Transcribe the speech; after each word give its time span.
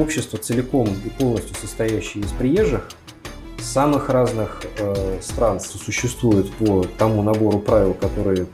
общество 0.00 0.38
целиком 0.38 0.88
и 1.04 1.08
полностью 1.10 1.54
состоящее 1.56 2.24
из 2.24 2.30
приезжих, 2.32 2.88
самых 3.60 4.08
разных 4.08 4.62
э, 4.78 5.18
стран 5.22 5.60
существует 5.60 6.50
по 6.54 6.84
тому 6.98 7.22
набору 7.22 7.58
правил, 7.58 7.94
которые 7.94 8.46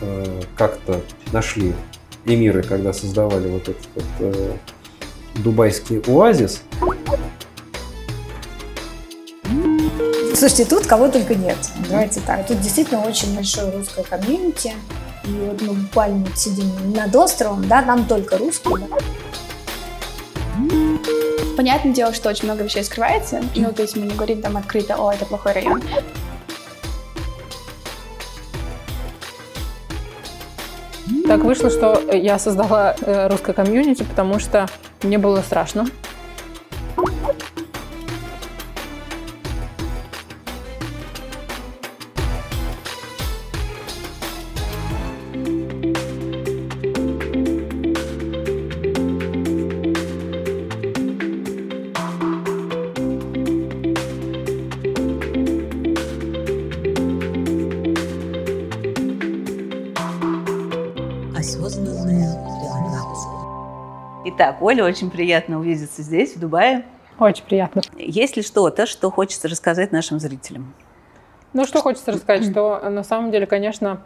э, 0.00 0.42
как-то 0.56 1.00
нашли 1.32 1.74
эмиры, 2.24 2.62
когда 2.62 2.92
создавали 2.92 3.48
вот 3.48 3.68
этот 3.68 3.88
вот, 3.94 4.04
э, 4.20 4.52
дубайский 5.36 6.00
оазис. 6.06 6.62
Слушайте, 10.34 10.66
тут 10.66 10.86
кого 10.86 11.08
только 11.08 11.34
нет. 11.34 11.56
Давайте 11.88 12.20
так. 12.20 12.46
Тут 12.46 12.60
действительно 12.60 13.00
очень 13.00 13.34
большое 13.34 13.70
русское 13.70 14.04
комьюнити. 14.04 14.74
И 15.24 15.30
вот 15.30 15.60
мы 15.62 15.72
буквально 15.72 16.26
сидим 16.36 16.70
над 16.94 17.14
островом, 17.16 17.66
да, 17.66 17.82
нам 17.82 18.06
только 18.06 18.36
русские. 18.38 18.78
Да. 18.78 18.96
Понятное 21.56 21.92
дело, 21.92 22.12
что 22.12 22.28
очень 22.28 22.44
много 22.44 22.64
вещей 22.64 22.84
скрывается. 22.84 23.42
Ну, 23.54 23.72
то 23.72 23.82
есть 23.82 23.96
мы 23.96 24.06
не 24.06 24.14
говорим 24.14 24.42
там 24.42 24.56
открыто, 24.56 24.96
о, 24.96 25.12
это 25.12 25.24
плохой 25.24 25.52
район. 25.52 25.82
Так 31.26 31.40
вышло, 31.40 31.70
что 31.70 32.00
я 32.12 32.38
создала 32.38 32.94
э, 33.00 33.28
русское 33.28 33.52
комьюнити, 33.52 34.04
потому 34.04 34.38
что 34.38 34.68
мне 35.02 35.18
было 35.18 35.40
страшно. 35.40 35.86
Итак, 64.38 64.60
Оля, 64.60 64.84
очень 64.84 65.10
приятно 65.10 65.58
увидеться 65.58 66.02
здесь, 66.02 66.36
в 66.36 66.38
Дубае. 66.40 66.84
Очень 67.18 67.44
приятно. 67.44 67.80
Есть 67.96 68.36
ли 68.36 68.42
что-то, 68.42 68.84
что 68.84 69.10
хочется 69.10 69.48
рассказать 69.48 69.92
нашим 69.92 70.20
зрителям? 70.20 70.74
Ну, 71.54 71.64
что 71.64 71.80
хочется 71.80 72.12
рассказать, 72.12 72.50
что 72.50 72.78
на 72.90 73.02
самом 73.02 73.30
деле, 73.30 73.46
конечно, 73.46 74.02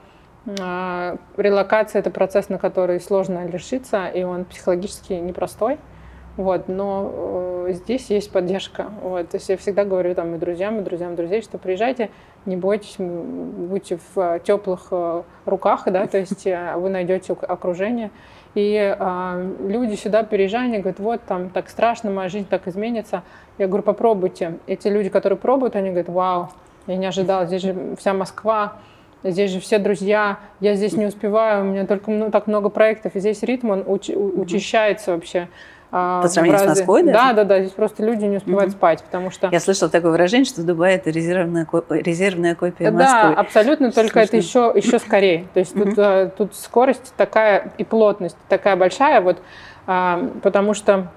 а, 0.60 1.16
релокация– 1.36 1.98
это 2.00 2.12
процесс, 2.12 2.48
на 2.48 2.58
который 2.58 3.00
сложно 3.00 3.44
решиться, 3.44 4.06
и 4.06 4.22
он 4.22 4.44
психологически 4.44 5.14
непростой. 5.14 5.80
Вот, 6.36 6.68
но 6.68 7.66
э, 7.66 7.72
здесь 7.72 8.08
есть 8.08 8.30
поддержка. 8.30 8.86
Вот, 9.02 9.28
то 9.30 9.36
есть 9.36 9.48
я 9.48 9.56
всегда 9.56 9.84
говорю 9.84 10.14
там 10.14 10.36
и 10.36 10.38
друзьям, 10.38 10.78
и 10.78 10.82
друзьям 10.82 11.16
друзей, 11.16 11.42
что 11.42 11.58
приезжайте, 11.58 12.10
не 12.46 12.56
бойтесь, 12.56 12.94
будьте 12.98 13.98
в 14.14 14.38
теплых 14.38 14.86
э, 14.92 15.22
руках, 15.44 15.82
да, 15.86 16.06
то 16.06 16.18
есть 16.18 16.46
э, 16.46 16.76
вы 16.76 16.88
найдете 16.88 17.32
окружение. 17.32 18.12
И 18.54 18.74
э, 18.98 19.54
люди 19.60 19.94
сюда 19.94 20.24
переезжают, 20.24 20.72
они 20.72 20.78
говорят, 20.78 20.98
вот 20.98 21.20
там 21.24 21.50
так 21.50 21.68
страшно, 21.68 22.10
моя 22.10 22.28
жизнь 22.28 22.46
так 22.48 22.66
изменится. 22.66 23.22
Я 23.58 23.68
говорю, 23.68 23.84
попробуйте. 23.84 24.58
Эти 24.66 24.88
люди, 24.88 25.08
которые 25.08 25.38
пробуют, 25.38 25.76
они 25.76 25.90
говорят, 25.90 26.08
вау, 26.08 26.48
я 26.86 26.96
не 26.96 27.06
ожидал, 27.06 27.46
здесь 27.46 27.62
же 27.62 27.94
вся 27.98 28.12
Москва, 28.12 28.74
здесь 29.22 29.52
же 29.52 29.60
все 29.60 29.78
друзья, 29.78 30.38
я 30.60 30.74
здесь 30.74 30.94
не 30.94 31.06
успеваю, 31.06 31.62
у 31.62 31.68
меня 31.68 31.86
только 31.86 32.10
ну, 32.10 32.30
так 32.30 32.46
много 32.46 32.70
проектов, 32.70 33.14
и 33.14 33.20
здесь 33.20 33.42
ритм, 33.42 33.70
он 33.70 33.80
уч- 33.82 34.16
учащается 34.16 35.12
вообще. 35.12 35.48
А, 35.92 36.22
По 36.22 36.28
сравнению 36.28 36.60
с 36.60 36.66
Москвой, 36.66 37.02
да? 37.02 37.12
Да, 37.12 37.32
да, 37.32 37.44
да. 37.44 37.60
Здесь 37.60 37.72
просто 37.72 38.04
люди 38.04 38.24
не 38.24 38.36
успевают 38.36 38.70
угу. 38.70 38.76
спать, 38.78 39.02
потому 39.02 39.30
что... 39.30 39.48
Я 39.50 39.58
слышала 39.58 39.90
такое 39.90 40.12
выражение, 40.12 40.44
что 40.44 40.62
Дубай– 40.62 40.94
это 40.96 41.10
резервная, 41.10 41.66
резервная 41.90 42.54
копия 42.54 42.90
Москвы. 42.90 43.34
Да, 43.34 43.40
абсолютно, 43.40 43.90
только 43.90 44.20
это 44.20 44.36
еще, 44.36 44.72
еще 44.74 44.98
скорее. 45.00 45.46
То 45.52 45.60
есть 45.60 45.74
тут, 45.74 45.94
а, 45.98 46.28
тут 46.28 46.54
скорость 46.54 47.12
такая 47.16 47.72
и 47.78 47.84
плотность 47.84 48.36
такая 48.48 48.76
большая, 48.76 49.20
вот, 49.20 49.38
а, 49.86 50.30
потому 50.42 50.74
что 50.74 51.08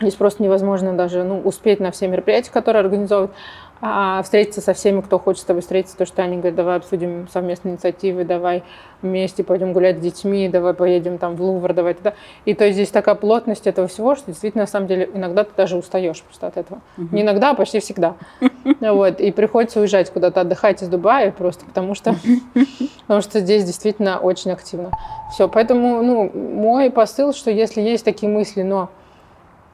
здесь 0.00 0.14
просто 0.14 0.42
невозможно 0.42 0.94
даже 0.94 1.22
ну, 1.22 1.40
успеть 1.40 1.78
на 1.80 1.90
все 1.90 2.08
мероприятия, 2.08 2.50
которые 2.50 2.80
организовывают 2.80 3.32
а 3.82 4.22
встретиться 4.22 4.60
со 4.60 4.74
всеми, 4.74 5.00
кто 5.00 5.18
хочет 5.18 5.42
с 5.42 5.44
тобой 5.46 5.62
встретиться, 5.62 5.96
то, 5.96 6.04
что 6.04 6.22
они 6.22 6.36
говорят, 6.36 6.54
давай 6.54 6.76
обсудим 6.76 7.28
совместные 7.32 7.72
инициативы, 7.72 8.24
давай 8.24 8.62
вместе 9.00 9.42
пойдем 9.42 9.72
гулять 9.72 9.98
с 9.98 10.00
детьми, 10.00 10.50
давай 10.50 10.74
поедем 10.74 11.16
там 11.16 11.34
в 11.34 11.40
Лувр, 11.40 11.72
давай 11.72 11.94
туда. 11.94 12.12
И 12.44 12.52
то 12.52 12.64
есть 12.64 12.74
здесь 12.74 12.90
такая 12.90 13.14
плотность 13.14 13.66
этого 13.66 13.88
всего, 13.88 14.14
что 14.16 14.26
действительно, 14.26 14.64
на 14.64 14.68
самом 14.68 14.86
деле, 14.86 15.08
иногда 15.14 15.44
ты 15.44 15.50
даже 15.56 15.78
устаешь 15.78 16.22
просто 16.22 16.48
от 16.48 16.58
этого. 16.58 16.80
Угу. 16.98 17.08
Не 17.12 17.22
иногда, 17.22 17.50
а 17.50 17.54
почти 17.54 17.80
всегда. 17.80 18.16
Вот. 18.80 19.20
И 19.20 19.30
приходится 19.30 19.80
уезжать 19.80 20.10
куда-то 20.10 20.42
отдыхать 20.42 20.82
из 20.82 20.88
Дубая 20.88 21.32
просто 21.32 21.64
потому 21.64 21.94
что, 21.94 22.14
потому 23.02 23.20
что 23.20 23.40
здесь 23.40 23.64
действительно 23.64 24.18
очень 24.18 24.50
активно. 24.50 24.90
Все, 25.32 25.48
поэтому, 25.48 26.02
ну, 26.02 26.30
мой 26.30 26.90
посыл, 26.90 27.32
что 27.32 27.50
если 27.50 27.80
есть 27.80 28.04
такие 28.04 28.30
мысли, 28.30 28.62
но 28.62 28.90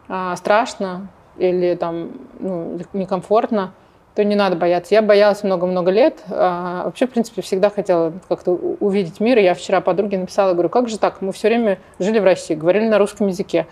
а, 0.08 0.36
страшно 0.36 1.08
или 1.36 1.74
там 1.74 2.12
ну, 2.38 2.78
некомфортно, 2.92 3.72
то 4.16 4.24
не 4.24 4.34
надо 4.34 4.56
бояться. 4.56 4.94
Я 4.94 5.02
боялась 5.02 5.42
много-много 5.42 5.90
лет. 5.90 6.24
А, 6.30 6.84
вообще, 6.86 7.06
в 7.06 7.10
принципе, 7.10 7.42
всегда 7.42 7.68
хотела 7.68 8.14
как-то 8.28 8.52
увидеть 8.52 9.20
мир. 9.20 9.38
И 9.38 9.42
я 9.42 9.52
вчера 9.52 9.82
подруге 9.82 10.16
написала, 10.16 10.54
говорю, 10.54 10.70
как 10.70 10.88
же 10.88 10.98
так? 10.98 11.20
Мы 11.20 11.32
все 11.32 11.48
время 11.48 11.78
жили 11.98 12.18
в 12.18 12.24
России, 12.24 12.54
говорили 12.54 12.88
на 12.88 12.98
русском 12.98 13.26
языке. 13.26 13.66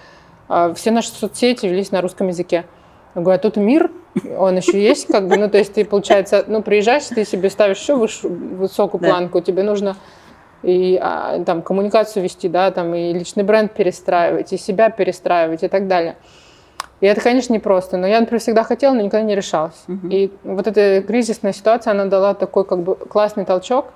А, 0.49 0.75
все 0.75 0.91
наши 0.91 1.09
соцсети 1.09 1.65
велись 1.65 1.93
на 1.93 2.03
русском 2.03 2.29
языке. 2.29 2.67
Я 3.15 3.23
говорю, 3.23 3.37
а 3.37 3.39
тут 3.39 3.57
мир, 3.57 3.91
он 4.37 4.57
еще 4.57 4.83
есть, 4.83 5.07
как 5.07 5.29
бы, 5.29 5.37
ну, 5.39 5.49
то 5.49 5.57
есть 5.57 5.73
ты, 5.73 5.85
получается, 5.85 6.45
ну, 6.47 6.63
приезжаешь, 6.63 7.05
ты 7.05 7.25
себе 7.25 7.49
ставишь 7.49 7.79
еще 7.79 7.95
выше, 7.95 8.29
высокую 8.29 9.01
планку, 9.01 9.39
да. 9.39 9.45
тебе 9.47 9.63
нужно 9.63 9.97
и 10.63 10.99
а, 11.01 11.43
там 11.45 11.63
коммуникацию 11.63 12.23
вести, 12.23 12.49
да, 12.49 12.71
там 12.71 12.95
и 12.95 13.13
личный 13.13 13.45
бренд 13.45 13.73
перестраивать, 13.73 14.53
и 14.53 14.59
себя 14.59 14.91
перестраивать 14.91 15.63
и 15.63 15.69
так 15.69 15.87
далее. 15.89 16.17
И 17.01 17.07
это, 17.07 17.21
конечно, 17.21 17.53
непросто. 17.53 17.97
Но 17.97 18.07
я, 18.07 18.21
например, 18.21 18.41
всегда 18.41 18.65
хотела, 18.65 18.95
но 18.95 19.01
никогда 19.01 19.23
не 19.23 19.35
решалась. 19.35 19.85
Угу. 19.89 20.09
И 20.09 20.31
вот 20.45 20.67
эта 20.67 21.03
кризисная 21.03 21.53
ситуация, 21.53 21.91
она 21.91 22.07
дала 22.07 22.35
такой 22.35 22.65
как 22.65 22.83
бы 22.83 22.95
классный 22.95 23.45
толчок, 23.45 23.93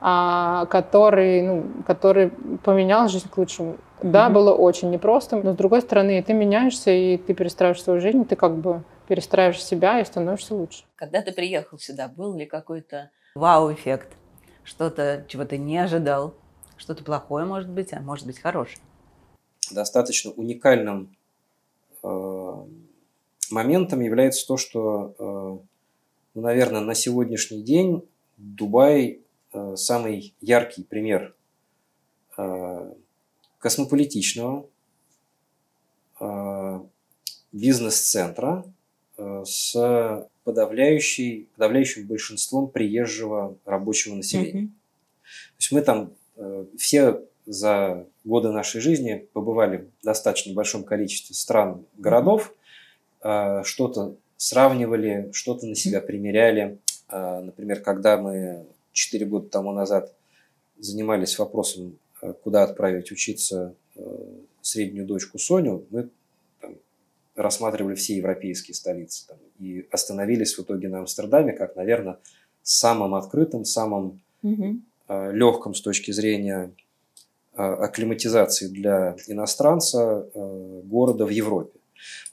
а, 0.00 0.66
который, 0.66 1.42
ну, 1.42 1.64
который 1.86 2.30
поменял 2.64 3.08
жизнь 3.08 3.28
к 3.28 3.36
лучшему. 3.38 3.76
Угу. 4.00 4.10
Да, 4.10 4.28
было 4.28 4.52
очень 4.52 4.90
непросто, 4.90 5.36
но 5.36 5.52
с 5.52 5.56
другой 5.56 5.80
стороны, 5.80 6.22
ты 6.22 6.32
меняешься, 6.32 6.90
и 6.90 7.16
ты 7.16 7.34
перестраиваешь 7.34 7.82
свою 7.82 8.00
жизнь, 8.00 8.24
ты 8.24 8.36
как 8.36 8.56
бы 8.56 8.82
перестраиваешь 9.08 9.62
себя 9.62 10.00
и 10.00 10.04
становишься 10.04 10.54
лучше. 10.54 10.84
Когда 10.96 11.22
ты 11.22 11.32
приехал 11.32 11.78
сюда, 11.78 12.08
был 12.08 12.34
ли 12.34 12.46
какой-то 12.46 13.10
вау-эффект? 13.34 14.08
Что-то, 14.64 15.24
чего 15.28 15.44
ты 15.44 15.58
не 15.58 15.78
ожидал? 15.78 16.34
Что-то 16.76 17.04
плохое, 17.04 17.44
может 17.44 17.68
быть, 17.68 17.92
а 17.92 18.00
может 18.00 18.26
быть, 18.26 18.40
хорошее? 18.40 18.78
Достаточно 19.70 20.30
уникальным 20.32 21.16
моментом 23.52 24.00
является 24.00 24.46
то, 24.46 24.56
что, 24.56 25.14
э, 25.18 25.22
ну, 26.34 26.40
наверное, 26.40 26.80
на 26.80 26.94
сегодняшний 26.94 27.62
день 27.62 28.02
Дубай 28.36 29.20
э, 29.52 29.76
самый 29.76 30.34
яркий 30.40 30.82
пример 30.82 31.34
космополитичного 33.58 34.66
бизнес-центра 37.52 38.64
с 39.18 40.26
подавляющей, 40.42 41.50
подавляющим 41.54 42.06
большинством 42.06 42.70
приезжего 42.70 43.58
рабочего 43.66 44.14
населения. 44.14 44.62
Mm-hmm. 44.62 44.68
То 45.26 45.58
есть 45.58 45.72
мы 45.72 45.82
там 45.82 46.12
все 46.78 47.20
за 47.44 48.06
годы 48.24 48.50
нашей 48.50 48.80
жизни 48.80 49.26
побывали 49.32 49.88
в 50.00 50.04
достаточно 50.04 50.52
большом 50.54 50.84
количестве 50.84 51.34
стран, 51.34 51.84
городов, 51.96 52.54
а, 53.20 53.62
что-то 53.64 54.16
сравнивали, 54.36 55.30
что-то 55.32 55.66
на 55.66 55.74
себя 55.74 56.00
примеряли. 56.00 56.78
А, 57.08 57.40
например, 57.40 57.80
когда 57.80 58.16
мы 58.16 58.64
4 58.92 59.26
года 59.26 59.48
тому 59.48 59.72
назад 59.72 60.12
занимались 60.78 61.38
вопросом, 61.38 61.98
а, 62.20 62.32
куда 62.32 62.64
отправить 62.64 63.10
учиться 63.12 63.74
среднюю 64.62 65.06
дочку 65.06 65.38
Соню, 65.38 65.84
мы 65.90 66.08
там, 66.60 66.76
рассматривали 67.36 67.94
все 67.94 68.16
европейские 68.16 68.74
столицы 68.74 69.26
там, 69.28 69.36
и 69.58 69.86
остановились 69.90 70.56
в 70.56 70.62
итоге 70.62 70.88
на 70.88 71.00
Амстердаме 71.00 71.52
как, 71.52 71.76
наверное, 71.76 72.18
самым 72.62 73.14
открытым, 73.14 73.66
самым 73.66 74.22
угу. 74.42 74.78
легком 75.10 75.74
с 75.74 75.82
точки 75.82 76.10
зрения 76.10 76.72
акклиматизации 77.54 78.68
для 78.68 79.16
иностранца 79.26 80.26
э, 80.34 80.80
города 80.84 81.26
в 81.26 81.30
Европе. 81.30 81.78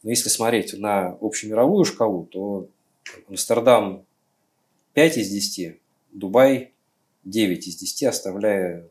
Но 0.04 0.10
если 0.10 0.30
смотреть 0.30 0.74
на 0.74 1.18
общемировую 1.22 1.86
шкалу, 1.86 2.26
то 2.26 2.68
Амстердам 3.28 4.06
5 4.94 5.18
из 5.18 5.30
10, 5.30 5.80
Дубай 6.12 6.74
9 7.26 7.68
из 7.68 7.76
10, 7.76 8.04
оставляя 8.04 8.88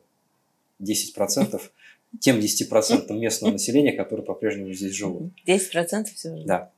10% 0.81 1.61
тем 2.19 2.37
10% 2.37 3.13
местного 3.13 3.51
населения, 3.51 3.91
которые 3.93 4.25
по-прежнему 4.25 4.73
здесь 4.73 4.93
живут. 4.93 5.31
10% 5.47 6.05
все 6.15 6.35
же? 6.35 6.43
Да. 6.45 6.71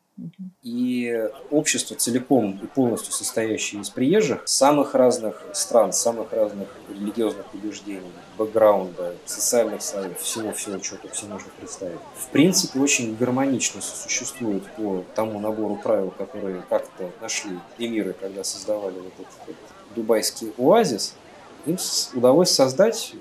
И 0.61 1.29
общество 1.49 1.95
целиком 1.95 2.59
и 2.61 2.67
полностью 2.67 3.11
состоящее 3.11 3.81
из 3.81 3.89
приезжих 3.89 4.47
самых 4.47 4.93
разных 4.93 5.43
стран, 5.53 5.93
самых 5.93 6.31
разных 6.33 6.67
религиозных 6.89 7.51
убеждений, 7.53 8.11
бэкграунда, 8.37 9.15
социальных 9.25 9.81
слоев, 9.81 10.19
всего-всего, 10.19 10.81
что 10.83 10.97
тут 10.97 11.13
все 11.13 11.25
можно 11.25 11.49
представить. 11.59 11.99
В 12.15 12.27
принципе, 12.27 12.79
очень 12.79 13.15
гармонично 13.15 13.81
существует 13.81 14.63
по 14.75 15.03
тому 15.15 15.39
набору 15.39 15.77
правил, 15.77 16.11
которые 16.11 16.61
как-то 16.69 17.09
нашли 17.19 17.57
эмиры, 17.79 18.13
когда 18.13 18.43
создавали 18.43 18.99
вот 18.99 19.13
этот 19.13 19.47
вот 19.47 19.55
дубайский 19.95 20.53
оазис. 20.57 21.15
Им 21.65 21.77
удалось 22.13 22.51
создать 22.51 23.13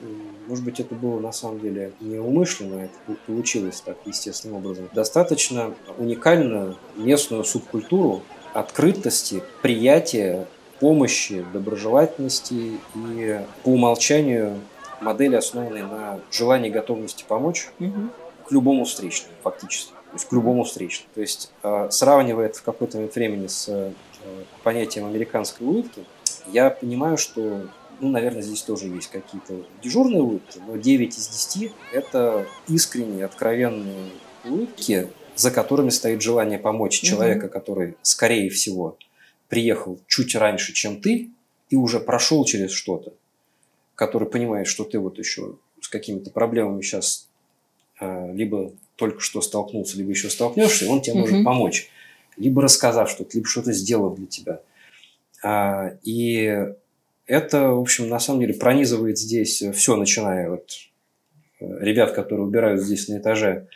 может 0.51 0.65
быть, 0.65 0.81
это 0.81 0.95
было 0.95 1.21
на 1.21 1.33
самом 1.33 1.61
деле 1.61 1.93
неумышленно, 2.01 2.81
это 2.81 3.17
получилось 3.27 3.81
так 3.81 3.97
естественным 4.05 4.57
образом. 4.57 4.91
Достаточно 4.93 5.73
уникальную 5.97 6.77
местную 6.97 7.45
субкультуру 7.45 8.23
открытости, 8.53 9.43
приятия, 9.63 10.47
помощи, 10.81 11.47
доброжелательности 11.53 12.79
и 12.97 13.41
по 13.63 13.69
умолчанию 13.69 14.59
модели, 15.01 15.37
основанной 15.37 15.83
на 15.83 16.19
желании 16.33 16.69
готовности 16.69 17.25
помочь 17.27 17.69
угу. 17.79 18.11
к 18.49 18.51
любому 18.51 18.85
встречному, 18.85 19.35
фактически. 19.43 19.93
То 19.93 20.15
есть 20.15 20.29
к 20.29 20.33
любому 20.33 20.65
встречному. 20.65 21.11
То 21.15 21.21
есть 21.21 21.53
э, 21.63 21.89
сравнивая 21.91 22.47
это 22.47 22.59
в 22.59 22.63
какой-то 22.65 22.97
момент 22.97 23.15
времени 23.15 23.47
с 23.47 23.69
э, 23.69 23.93
понятием 24.65 25.07
американской 25.07 25.65
улыбки, 25.65 26.05
я 26.49 26.71
понимаю, 26.71 27.17
что 27.17 27.69
ну, 28.01 28.11
наверное, 28.11 28.43
здесь 28.43 28.63
тоже 28.63 28.87
есть 28.87 29.11
какие-то 29.11 29.65
дежурные 29.83 30.23
улыбки, 30.23 30.59
но 30.67 30.77
9 30.77 31.19
из 31.19 31.29
10– 31.29 31.73
это 31.93 32.47
искренние, 32.69 33.27
откровенные 33.27 34.11
улыбки, 34.45 35.09
за 35.37 35.51
которыми 35.51 35.91
стоит 35.91 36.23
желание 36.23 36.59
помочь 36.59 37.01
mm-hmm. 37.01 37.07
человека, 37.07 37.49
который, 37.49 37.97
скорее 38.03 38.51
всего, 38.51 38.97
приехал 39.49 39.99
чуть 40.07 40.35
раньше, 40.35 40.73
чем 40.73 41.01
ты, 41.01 41.31
и 41.69 41.77
уже 41.77 42.01
прошел 42.01 42.45
через 42.45 42.73
что-то, 42.73 43.13
который 43.95 44.29
понимает, 44.29 44.67
что 44.67 44.85
ты 44.85 44.99
вот 44.99 45.19
еще 45.19 45.57
с 45.81 45.89
какими-то 45.89 46.31
проблемами 46.31 46.83
сейчас 46.83 47.29
а, 47.99 48.33
либо 48.33 48.73
только 48.97 49.21
что 49.21 49.41
столкнулся, 49.41 49.97
либо 49.97 50.11
еще 50.11 50.31
столкнешься, 50.31 50.87
и 50.87 50.89
он 50.89 51.01
тебе 51.01 51.17
mm-hmm. 51.17 51.21
может 51.21 51.45
помочь. 51.45 51.91
Либо 52.37 52.63
рассказав 52.63 53.11
что-то, 53.11 53.31
либо 53.35 53.47
что-то 53.47 53.73
сделав 53.73 54.17
для 54.17 54.27
тебя. 54.27 54.63
А, 55.43 55.93
и 56.03 56.67
это, 57.31 57.69
в 57.69 57.81
общем, 57.81 58.09
на 58.09 58.19
самом 58.19 58.41
деле 58.41 58.55
пронизывает 58.55 59.17
здесь 59.17 59.63
все, 59.73 59.97
начиная 59.97 60.51
от 60.51 60.73
э, 61.61 61.79
ребят, 61.81 62.13
которые 62.13 62.45
убирают 62.45 62.83
здесь 62.83 63.07
на 63.07 63.19
этаже 63.19 63.69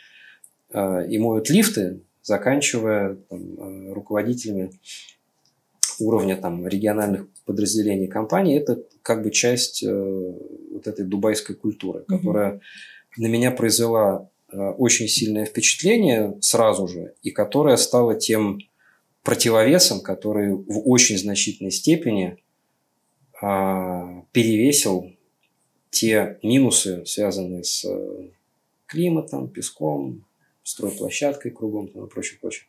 э, 0.73 1.07
и 1.07 1.17
моют 1.17 1.49
лифты, 1.49 2.01
заканчивая 2.21 3.15
там, 3.29 3.39
э, 3.57 3.93
руководителями 3.93 4.71
уровня 5.99 6.35
там, 6.35 6.67
региональных 6.67 7.27
подразделений 7.45 8.07
компании. 8.07 8.59
Это 8.59 8.83
как 9.01 9.23
бы 9.23 9.31
часть 9.31 9.81
вот 9.81 10.87
этой 10.87 11.05
дубайской 11.05 11.55
культуры, 11.55 12.03
которая 12.05 12.55
mm-hmm. 12.55 12.59
на 13.19 13.27
меня 13.27 13.51
произвела 13.51 14.29
очень 14.51 15.07
сильное 15.07 15.45
впечатление 15.45 16.37
сразу 16.41 16.89
же, 16.89 17.13
и 17.21 17.31
которая 17.31 17.77
стала 17.77 18.15
тем 18.15 18.59
противовесом, 19.23 20.01
который 20.01 20.53
в 20.53 20.81
очень 20.89 21.17
значительной 21.17 21.71
степени 21.71 22.37
перевесил 24.31 25.15
те 25.95 26.39
минусы, 26.43 27.05
связанные 27.05 27.63
с 27.63 27.85
э, 27.85 28.29
климатом, 28.85 29.47
песком, 29.47 30.25
стройплощадкой 30.63 31.51
кругом 31.51 31.85
и 31.85 32.09
прочее, 32.09 32.37
прочее. 32.41 32.65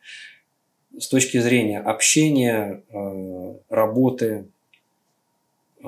С 0.97 1.07
точки 1.09 1.37
зрения 1.39 1.79
общения, 1.79 2.83
э, 2.89 3.55
работы, 3.69 4.45
э, 5.83 5.87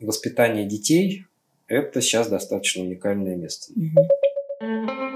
воспитания 0.00 0.64
детей, 0.64 1.26
это 1.66 2.00
сейчас 2.00 2.28
достаточно 2.28 2.82
уникальное 2.82 3.36
место. 3.36 3.72
Mm-hmm. 3.74 5.09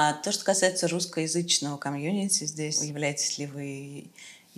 А 0.00 0.12
то, 0.12 0.30
что 0.30 0.44
касается 0.44 0.86
русскоязычного 0.86 1.76
комьюнити 1.76 2.44
здесь, 2.44 2.84
являетесь 2.84 3.36
ли 3.38 3.46
вы 3.46 4.04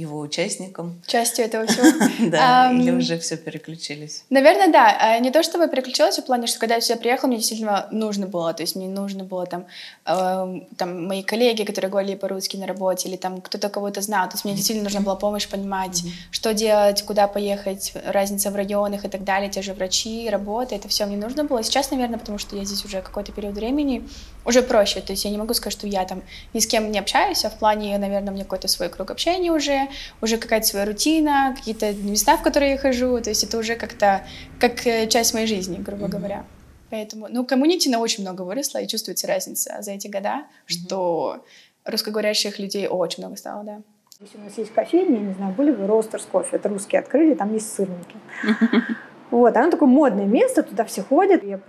его 0.00 0.20
участником. 0.20 1.00
Частью 1.06 1.44
этого 1.44 1.66
всего. 1.66 1.86
Да, 2.30 2.72
или 2.72 2.90
уже 2.90 3.18
все 3.18 3.36
переключились? 3.36 4.24
Наверное, 4.30 4.68
да. 4.68 4.96
А 5.00 5.18
не 5.18 5.30
то, 5.30 5.42
чтобы 5.42 5.68
переключилась 5.68 6.18
в 6.18 6.24
плане, 6.24 6.46
что 6.46 6.58
когда 6.58 6.76
я 6.76 6.80
сюда 6.80 6.98
приехала, 6.98 7.28
мне 7.28 7.38
действительно 7.38 7.88
нужно 7.90 8.26
было, 8.26 8.52
то 8.54 8.62
есть 8.62 8.76
мне 8.76 8.88
нужно 8.88 9.24
было 9.24 9.46
там, 9.46 9.66
там 10.04 11.06
мои 11.06 11.22
коллеги, 11.22 11.64
которые 11.64 11.90
говорили 11.90 12.14
по-русски 12.14 12.56
на 12.56 12.66
работе, 12.66 13.08
или 13.08 13.16
там 13.16 13.40
кто-то 13.40 13.68
кого-то 13.68 14.00
знал, 14.00 14.28
то 14.28 14.34
есть 14.34 14.44
мне 14.44 14.54
действительно 14.54 14.84
нужна 14.84 15.00
была 15.00 15.16
помощь 15.16 15.48
понимать, 15.48 16.02
что 16.30 16.54
делать, 16.54 17.02
куда 17.02 17.26
поехать, 17.28 17.92
разница 18.04 18.50
в 18.50 18.56
районах 18.56 19.04
и 19.04 19.08
так 19.08 19.24
далее, 19.24 19.50
те 19.50 19.62
же 19.62 19.74
врачи, 19.74 20.28
работа, 20.30 20.74
это 20.74 20.88
все 20.88 21.06
мне 21.06 21.16
нужно 21.16 21.44
было. 21.44 21.62
Сейчас, 21.62 21.90
наверное, 21.90 22.18
потому 22.18 22.38
что 22.38 22.56
я 22.56 22.64
здесь 22.64 22.84
уже 22.84 23.02
какой-то 23.02 23.32
период 23.32 23.54
времени, 23.54 24.08
уже 24.44 24.62
проще, 24.62 25.00
то 25.00 25.12
есть 25.12 25.24
я 25.24 25.30
не 25.30 25.38
могу 25.38 25.54
сказать, 25.54 25.72
что 25.72 25.86
я 25.86 26.04
там 26.04 26.22
ни 26.54 26.60
с 26.60 26.66
кем 26.66 26.90
не 26.90 26.98
общаюсь, 26.98 27.44
а 27.44 27.50
в 27.50 27.58
плане, 27.58 27.98
наверное, 27.98 28.30
у 28.30 28.34
меня 28.34 28.44
какой-то 28.44 28.68
свой 28.68 28.88
круг 28.88 29.10
общения 29.10 29.52
уже, 29.52 29.88
уже 30.20 30.38
какая-то 30.38 30.66
своя 30.66 30.86
рутина, 30.86 31.54
какие-то 31.56 31.92
места, 31.92 32.36
в 32.36 32.42
которые 32.42 32.72
я 32.72 32.78
хожу, 32.78 33.20
то 33.20 33.30
есть 33.30 33.44
это 33.44 33.58
уже 33.58 33.76
как-то 33.76 34.24
как 34.58 34.86
э, 34.86 35.06
часть 35.08 35.34
моей 35.34 35.46
жизни, 35.46 35.78
грубо 35.78 36.06
mm-hmm. 36.06 36.10
говоря. 36.10 36.44
Поэтому, 36.90 37.28
ну, 37.30 37.46
комьюнити 37.46 37.88
на 37.88 38.00
очень 38.00 38.24
много 38.24 38.42
выросла, 38.42 38.78
и 38.78 38.88
чувствуется 38.88 39.26
разница 39.26 39.76
за 39.80 39.92
эти 39.92 40.08
года, 40.08 40.28
mm-hmm. 40.28 40.68
что 40.68 41.44
русскоговорящих 41.84 42.58
людей 42.58 42.88
очень 42.88 43.22
много 43.22 43.36
стало, 43.36 43.64
да. 43.64 43.80
Здесь 44.18 44.34
у 44.34 44.38
нас 44.38 44.58
есть 44.58 44.74
кофейня, 44.74 45.14
я 45.14 45.20
не 45.20 45.34
знаю, 45.34 45.54
были 45.54 45.70
вы 45.70 45.86
Ростерс 45.86 46.24
кофе, 46.30 46.56
это 46.56 46.68
русские 46.68 47.00
открыли, 47.00 47.34
там 47.34 47.54
есть 47.54 47.72
сырники. 47.72 48.16
Вот, 49.30 49.56
оно 49.56 49.70
такое 49.70 49.88
модное 49.88 50.26
место, 50.26 50.62
туда 50.62 50.84
все 50.84 51.02
ходят. 51.02 51.44
Я 51.44 51.60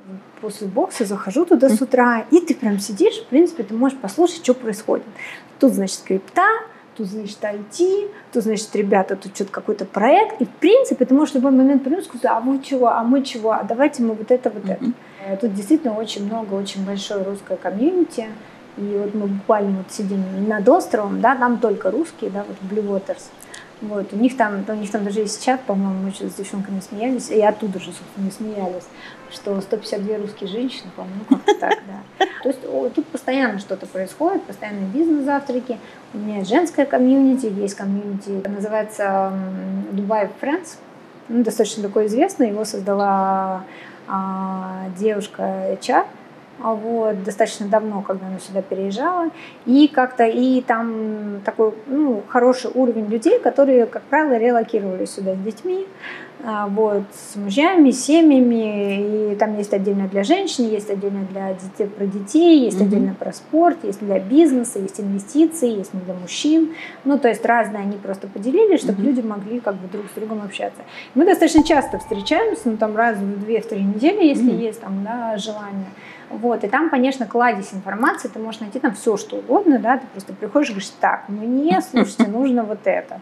после 0.42 0.68
бокса 0.68 1.06
захожу 1.06 1.46
туда 1.46 1.70
с 1.70 1.80
утра, 1.80 2.26
и 2.32 2.40
ты 2.42 2.56
прям 2.56 2.80
сидишь, 2.80 3.22
в 3.22 3.28
принципе, 3.28 3.64
ты 3.64 3.76
можешь 3.76 4.00
послушать, 4.00 4.44
что 4.44 4.56
происходит. 4.56 5.06
Тут, 5.60 5.74
значит, 5.74 5.98
скрипта, 5.98 6.48
тут, 6.98 7.08
значит, 7.08 7.38
IT, 7.42 8.12
тут, 8.34 8.44
значит, 8.44 8.76
ребята, 8.76 9.16
тут 9.16 9.36
что-то 9.36 9.52
какой-то 9.52 9.86
проект. 9.86 10.42
И, 10.42 10.46
в 10.46 10.50
принципе, 10.50 11.06
ты 11.06 11.14
можешь 11.14 11.34
в 11.34 11.36
любой 11.38 11.52
момент 11.52 11.84
повернуться 11.84 12.10
сказать, 12.10 12.26
а 12.26 12.40
вы 12.40 12.60
чего, 12.60 12.90
а 12.90 13.04
мы 13.04 13.24
чего, 13.24 13.52
а 13.52 13.64
давайте 13.64 14.04
мы 14.04 14.14
вот 14.14 14.32
это, 14.32 14.50
вот 14.50 14.64
mm-hmm. 14.64 14.94
это. 15.28 15.42
Тут 15.42 15.54
действительно 15.54 15.94
очень 15.96 16.26
много, 16.26 16.54
очень 16.56 16.86
большое 16.86 17.24
русское 17.24 17.58
комьюнити. 17.58 18.28
И 18.78 18.98
вот 18.98 19.14
мы 19.14 19.28
буквально 19.28 19.80
вот 19.80 19.92
сидим 19.92 20.24
над 20.48 20.68
островом, 20.70 21.22
да, 21.22 21.36
там 21.36 21.60
только 21.60 21.92
русские, 21.92 22.30
да, 22.30 22.46
вот 22.48 22.58
Blue 22.72 22.88
Waters. 22.88 23.24
Вот, 23.82 24.14
у 24.14 24.16
них 24.16 24.38
там, 24.38 24.64
у 24.68 24.74
них 24.74 24.92
там 24.92 25.04
даже 25.04 25.22
есть 25.22 25.44
чат, 25.44 25.62
по-моему, 25.62 26.04
мы 26.04 26.12
с 26.12 26.34
девчонками 26.36 26.80
смеялись, 26.82 27.32
и 27.32 27.42
оттуда 27.42 27.80
же, 27.80 27.92
собственно, 27.92 28.32
смеялись, 28.32 28.86
что 29.32 29.60
152 29.60 30.18
русские 30.18 30.50
женщины, 30.50 30.92
по-моему, 30.96 31.22
ну 31.30 31.38
как-то 31.38 31.56
так. 31.56 31.80
То 32.44 32.50
есть 32.50 32.62
тут 32.96 33.06
постоянно 33.08 33.60
что-то 33.60 33.86
происходит, 33.86 34.44
постоянно 34.44 34.86
бизнес-завтраки, 34.94 35.78
у 36.14 36.18
меня 36.18 36.38
есть 36.40 36.50
женское 36.50 36.86
комьюнити, 36.86 37.46
есть 37.46 37.76
комьюнити, 37.76 38.48
называется 38.48 39.32
Dubai 39.92 40.30
Friends, 40.42 40.78
ну, 41.30 41.44
достаточно 41.44 41.84
такое 41.84 42.08
известное, 42.08 42.48
его 42.48 42.66
создала 42.66 43.64
а, 44.08 44.86
девушка 44.98 45.44
HR, 45.82 46.06
вот, 46.64 47.24
достаточно 47.24 47.68
давно, 47.68 48.02
когда 48.02 48.28
она 48.28 48.40
сюда 48.40 48.62
переезжала, 48.62 49.30
и 49.66 49.88
как-то 49.88 50.26
и 50.26 50.62
там 50.62 51.42
такой 51.44 51.74
ну, 51.88 52.22
хороший 52.28 52.72
уровень 52.74 53.08
людей, 53.08 53.40
которые, 53.40 53.86
как 53.86 54.04
правило, 54.04 54.38
релокировали 54.38 55.06
сюда 55.06 55.36
с 55.36 55.40
детьми, 55.40 55.88
а, 56.44 56.68
вот, 56.68 57.04
с 57.14 57.36
мужьями, 57.36 57.92
с 57.92 58.06
семьями, 58.06 59.32
и 59.32 59.36
там 59.36 59.58
есть 59.58 59.74
отдельно 59.74 60.08
для 60.08 60.24
женщин, 60.24 60.68
есть 60.70 60.90
отдельно 60.90 61.26
для 61.32 61.54
детей, 61.54 61.88
про 61.88 62.06
детей, 62.08 62.66
есть 62.66 62.80
mm-hmm. 62.80 62.84
отдельно 62.84 63.14
про 63.14 63.32
спорт, 63.32 63.78
есть 63.84 64.00
для 64.00 64.20
бизнеса, 64.20 64.80
есть 64.80 65.00
инвестиции, 65.00 65.70
есть 65.70 65.92
для 65.94 66.16
мужчин, 66.16 66.74
ну, 67.06 67.20
то 67.20 67.28
есть 67.28 67.46
разные 67.46 67.84
они 67.84 67.98
просто 67.98 68.28
поделили, 68.28 68.78
чтобы 68.78 69.02
mm-hmm. 69.02 69.06
люди 69.06 69.22
могли 69.22 69.60
как 69.60 69.76
бы 69.76 69.88
друг 69.88 70.06
с 70.08 70.16
другом 70.16 70.42
общаться. 70.42 70.82
Мы 71.14 71.26
достаточно 71.26 71.64
часто 71.64 72.00
встречаемся, 72.00 72.70
ну, 72.70 72.78
там 72.78 72.96
раз 72.96 73.18
в 73.18 73.46
две-три 73.46 73.84
недели, 73.84 74.26
если 74.26 74.52
mm-hmm. 74.52 74.66
есть 74.66 74.82
там, 74.82 75.04
да, 75.04 75.38
желание, 75.38 75.92
Вот, 76.32 76.64
и 76.64 76.68
там, 76.68 76.90
конечно, 76.90 77.26
кладезь 77.26 77.74
информации, 77.74 78.28
ты 78.28 78.40
можешь 78.40 78.62
найти 78.62 78.80
там 78.80 78.94
все, 78.94 79.18
что 79.18 79.38
угодно, 79.38 79.80
да, 79.80 79.98
ты 79.98 80.08
просто 80.08 80.34
приходишь 80.34 80.70
и 80.70 80.74
говоришь, 80.74 80.92
так, 81.00 81.28
мне, 81.28 81.82
слушайте, 81.92 82.28
нужно 82.28 82.64
вот 82.64 82.80
это. 82.86 83.20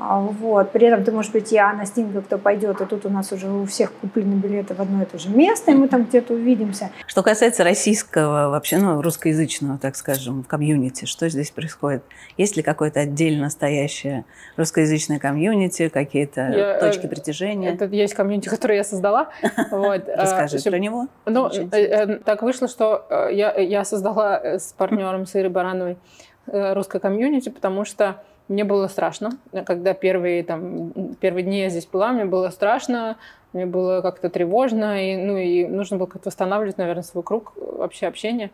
А, 0.00 0.18
вот, 0.20 0.72
при 0.72 0.86
этом 0.86 1.04
ты 1.04 1.12
можешь 1.12 1.30
прийти, 1.30 1.58
а 1.58 1.74
на 1.74 1.84
Стинга 1.84 2.22
кто 2.22 2.38
пойдет, 2.38 2.80
и 2.80 2.86
тут 2.86 3.04
у 3.04 3.10
нас 3.10 3.32
уже 3.32 3.50
у 3.50 3.66
всех 3.66 3.92
куплены 3.92 4.34
билеты 4.34 4.74
в 4.74 4.80
одно 4.80 5.02
и 5.02 5.04
то 5.04 5.18
же 5.18 5.28
место, 5.28 5.72
и 5.72 5.74
мы 5.74 5.88
там 5.88 6.04
где-то 6.04 6.32
увидимся. 6.32 6.90
Что 7.06 7.22
касается 7.22 7.64
российского, 7.64 8.48
вообще, 8.48 8.78
ну, 8.78 9.02
русскоязычного, 9.02 9.78
так 9.78 9.96
скажем, 9.96 10.42
комьюнити, 10.42 11.04
что 11.04 11.28
здесь 11.28 11.50
происходит? 11.50 12.02
Есть 12.38 12.56
ли 12.56 12.62
какое-то 12.62 13.00
отдельно 13.00 13.42
настоящее 13.42 14.24
русскоязычное 14.56 15.18
комьюнити, 15.18 15.88
какие-то 15.88 16.40
я, 16.40 16.76
э, 16.76 16.80
точки 16.80 17.06
притяжения? 17.06 17.74
Это 17.74 17.84
есть 17.84 18.14
комьюнити, 18.14 18.48
которое 18.48 18.76
я 18.76 18.84
создала. 18.84 19.28
Вот. 19.70 20.04
Расскажи 20.08 20.58
про 20.58 20.78
него. 20.78 21.06
Ну, 21.26 21.48
э, 21.48 22.18
так 22.24 22.42
вышло, 22.42 22.68
что 22.68 23.06
э, 23.10 23.28
я, 23.32 23.52
я 23.54 23.84
создала 23.84 24.58
с 24.58 24.72
партнером 24.72 25.26
с 25.26 25.36
Ирой 25.36 25.50
Барановой 25.50 25.98
русское 26.46 26.98
комьюнити, 26.98 27.48
потому 27.50 27.84
что 27.84 28.22
мне 28.50 28.64
было 28.64 28.88
страшно, 28.88 29.30
когда 29.64 29.94
первые, 29.94 30.42
там, 30.42 31.14
первые 31.20 31.44
дни 31.44 31.60
я 31.60 31.68
здесь 31.68 31.86
была, 31.86 32.10
мне 32.10 32.24
было 32.24 32.50
страшно, 32.50 33.16
мне 33.52 33.64
было 33.64 34.00
как-то 34.00 34.28
тревожно, 34.28 35.00
и, 35.00 35.16
ну, 35.16 35.36
и 35.36 35.66
нужно 35.68 35.98
было 35.98 36.06
как-то 36.06 36.30
восстанавливать, 36.30 36.76
наверное, 36.76 37.04
свой 37.04 37.22
круг 37.22 37.52
вообще 37.56 38.08
общения. 38.08 38.50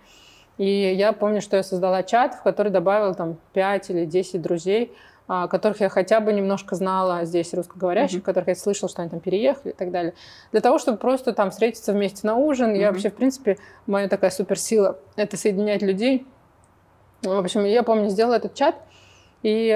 И 0.59 0.69
я 0.69 1.15
помню, 1.15 1.41
что 1.41 1.57
я 1.57 1.63
создала 1.63 2.03
чат, 2.03 2.35
в 2.35 2.43
который 2.43 2.71
добавила 2.71 3.15
там 3.15 3.39
5 3.55 3.89
или 3.91 4.05
10 4.05 4.43
друзей, 4.43 4.93
а, 5.29 5.49
которых 5.49 5.81
я 5.81 5.89
хотя 5.89 6.21
бы 6.21 6.31
немножко 6.35 6.75
знала 6.75 7.25
здесь 7.25 7.55
русскоговорящих, 7.55 8.19
mm-hmm. 8.19 8.25
которых 8.25 8.49
я 8.49 8.55
слышала, 8.55 8.91
что 8.91 9.01
они 9.01 9.11
там 9.11 9.21
переехали 9.21 9.73
и 9.73 9.75
так 9.75 9.91
далее. 9.91 10.13
Для 10.53 10.61
того, 10.61 10.79
чтобы 10.79 10.99
просто 10.99 11.33
там 11.33 11.51
встретиться 11.51 11.95
вместе 11.95 12.27
на 12.27 12.37
ужин. 12.37 12.75
Mm-hmm. 12.75 12.81
Я 12.81 12.93
вообще, 12.93 13.09
в 13.09 13.15
принципе, 13.15 13.57
моя 13.87 14.09
такая 14.09 14.31
суперсила— 14.31 14.99
это 15.17 15.39
соединять 15.39 15.81
людей. 15.81 16.27
В 17.23 17.33
общем, 17.33 17.65
я 17.65 17.83
помню, 17.83 18.11
сделала 18.11 18.35
этот 18.35 18.53
чат, 18.53 18.77
и 19.47 19.69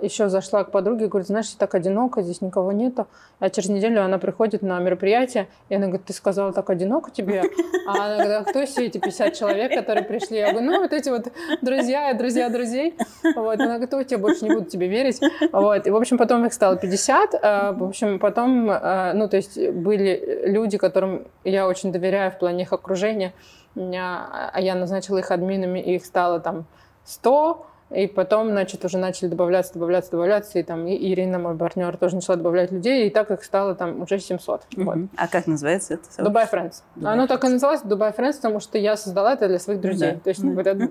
еще 0.00 0.28
зашла 0.28 0.62
к 0.62 0.70
подруге 0.70 1.08
говорит, 1.08 1.26
знаешь, 1.26 1.48
так 1.50 1.74
одиноко, 1.74 2.22
здесь 2.22 2.40
никого 2.40 2.70
нету. 2.70 3.08
А 3.40 3.50
через 3.50 3.68
неделю 3.68 4.04
она 4.04 4.18
приходит 4.18 4.62
на 4.62 4.78
мероприятие, 4.78 5.48
и 5.68 5.74
она 5.74 5.86
говорит, 5.86 6.06
ты 6.06 6.12
сказала, 6.12 6.52
так 6.52 6.70
одиноко 6.70 7.10
тебе? 7.10 7.42
А 7.88 7.94
она 7.94 8.14
говорит, 8.24 8.46
а 8.46 8.48
кто 8.48 8.64
все 8.64 8.86
эти 8.86 8.98
50 8.98 9.34
человек, 9.34 9.74
которые 9.74 10.04
пришли? 10.04 10.38
Я 10.38 10.52
говорю, 10.52 10.70
ну, 10.70 10.82
вот 10.82 10.92
эти 10.92 11.08
вот 11.08 11.32
друзья, 11.62 12.14
друзья 12.14 12.48
друзей. 12.48 12.94
Вот. 13.34 13.58
Она 13.58 13.78
говорит, 13.78 13.92
ой, 13.92 14.06
я 14.08 14.18
больше 14.18 14.44
не 14.44 14.54
буду 14.54 14.66
тебе 14.66 14.86
верить. 14.86 15.20
Вот. 15.50 15.84
И, 15.84 15.90
в 15.90 15.96
общем, 15.96 16.16
потом 16.16 16.46
их 16.46 16.52
стало 16.52 16.76
50. 16.76 17.34
А, 17.42 17.72
в 17.72 17.82
общем, 17.82 18.20
потом, 18.20 18.68
а, 18.70 19.14
ну, 19.14 19.28
то 19.28 19.36
есть 19.36 19.58
были 19.70 20.44
люди, 20.44 20.78
которым 20.78 21.26
я 21.42 21.66
очень 21.66 21.90
доверяю 21.90 22.30
в 22.30 22.38
плане 22.38 22.62
их 22.62 22.72
окружения, 22.72 23.32
а 23.74 24.60
я 24.60 24.76
назначила 24.76 25.18
их 25.18 25.32
админами, 25.32 25.80
и 25.80 25.96
их 25.96 26.04
стало 26.04 26.38
там 26.38 26.66
100, 27.04 27.66
и 27.90 28.06
потом, 28.06 28.50
значит, 28.50 28.84
уже 28.84 28.98
начали 28.98 29.28
добавляться, 29.28 29.72
добавляться, 29.72 30.10
добавляться. 30.10 30.58
И 30.58 30.62
там 30.62 30.86
и 30.86 30.94
Ирина, 31.10 31.38
мой 31.38 31.56
партнер, 31.56 31.96
тоже 31.96 32.16
начала 32.16 32.36
добавлять 32.36 32.70
людей. 32.70 33.06
И 33.06 33.10
так 33.10 33.30
их 33.30 33.42
стало 33.42 33.74
там 33.74 34.02
уже 34.02 34.18
700. 34.18 34.60
Uh-huh. 34.60 34.84
Вот. 34.84 34.96
А 35.16 35.26
как 35.26 35.46
называется 35.46 35.94
это? 35.94 36.22
Dubai 36.22 36.50
Friends. 36.50 36.82
Dubai 36.96 37.12
Оно 37.12 37.24
Friends. 37.24 37.28
так 37.28 37.44
и 37.44 37.48
называлось 37.48 37.82
Dubai 37.82 38.14
Friends, 38.14 38.34
потому 38.34 38.60
что 38.60 38.76
я 38.76 38.96
создала 38.96 39.32
это 39.32 39.48
для 39.48 39.58
своих 39.58 39.80
друзей. 39.80 40.12
Да. 40.12 40.18
То 40.20 40.28
есть 40.28 40.44
uh-huh. 40.44 40.60
это 40.60 40.90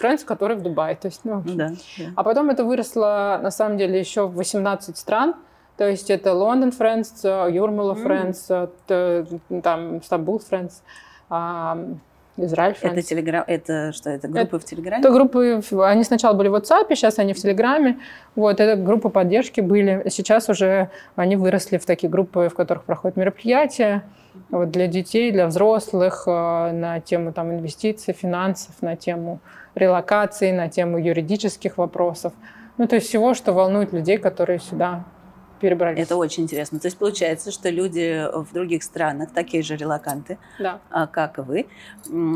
Friends, 0.00 0.24
которые 0.24 0.56
в 0.56 0.62
Дубае. 0.62 0.96
То 0.96 1.08
есть, 1.08 1.20
ну, 1.24 1.42
да. 1.44 1.72
А 2.16 2.24
потом 2.24 2.48
это 2.48 2.64
выросло, 2.64 3.38
на 3.42 3.50
самом 3.50 3.76
деле, 3.76 3.98
еще 3.98 4.26
в 4.26 4.34
18 4.36 4.96
стран. 4.96 5.34
То 5.76 5.86
есть 5.88 6.10
это 6.10 6.32
Лондон 6.32 6.70
Friends, 6.70 7.52
Юрмала 7.52 7.94
Friends, 7.94 8.70
mm. 8.88 9.60
там 9.62 10.02
Стамбул 10.02 10.40
Friends. 10.50 10.82
Израиль, 12.44 12.74
Франция. 12.74 13.00
Это 13.00 13.08
телеграм, 13.08 13.44
это 13.46 13.92
что, 13.92 14.10
это 14.10 14.28
группы 14.28 14.56
это, 14.56 14.58
в 14.58 14.64
Телеграме? 14.64 15.00
Это 15.00 15.10
группы, 15.10 15.62
они 15.84 16.04
сначала 16.04 16.34
были 16.34 16.48
в 16.48 16.54
WhatsApp, 16.54 16.86
сейчас 16.90 17.18
они 17.18 17.32
в 17.32 17.36
Телеграме. 17.36 17.98
Вот, 18.36 18.60
это 18.60 18.80
группы 18.80 19.08
поддержки 19.08 19.60
были. 19.60 20.04
Сейчас 20.08 20.48
уже 20.48 20.90
они 21.16 21.36
выросли 21.36 21.78
в 21.78 21.84
такие 21.84 22.08
группы, 22.08 22.48
в 22.48 22.54
которых 22.54 22.84
проходят 22.84 23.16
мероприятия 23.16 24.04
вот, 24.50 24.70
для 24.70 24.86
детей, 24.86 25.30
для 25.32 25.46
взрослых, 25.46 26.24
э, 26.26 26.72
на 26.72 27.00
тему 27.00 27.32
там, 27.32 27.52
инвестиций, 27.52 28.14
финансов, 28.14 28.74
на 28.80 28.96
тему 28.96 29.40
релокации, 29.74 30.52
на 30.52 30.68
тему 30.68 30.98
юридических 30.98 31.78
вопросов. 31.78 32.32
Ну, 32.78 32.86
то 32.86 32.96
есть 32.96 33.08
всего, 33.08 33.34
что 33.34 33.52
волнует 33.52 33.92
людей, 33.92 34.18
которые 34.18 34.60
сюда 34.60 35.04
перебрались. 35.58 36.02
Это 36.02 36.16
очень 36.16 36.44
интересно. 36.44 36.78
То 36.78 36.86
есть 36.86 36.98
получается, 36.98 37.50
что 37.50 37.70
люди 37.70 38.26
в 38.32 38.52
других 38.52 38.82
странах, 38.82 39.30
такие 39.32 39.62
же 39.62 39.76
релаканты, 39.76 40.38
да. 40.58 40.80
А, 40.90 41.06
как 41.06 41.38
и 41.38 41.42
вы, 41.42 41.66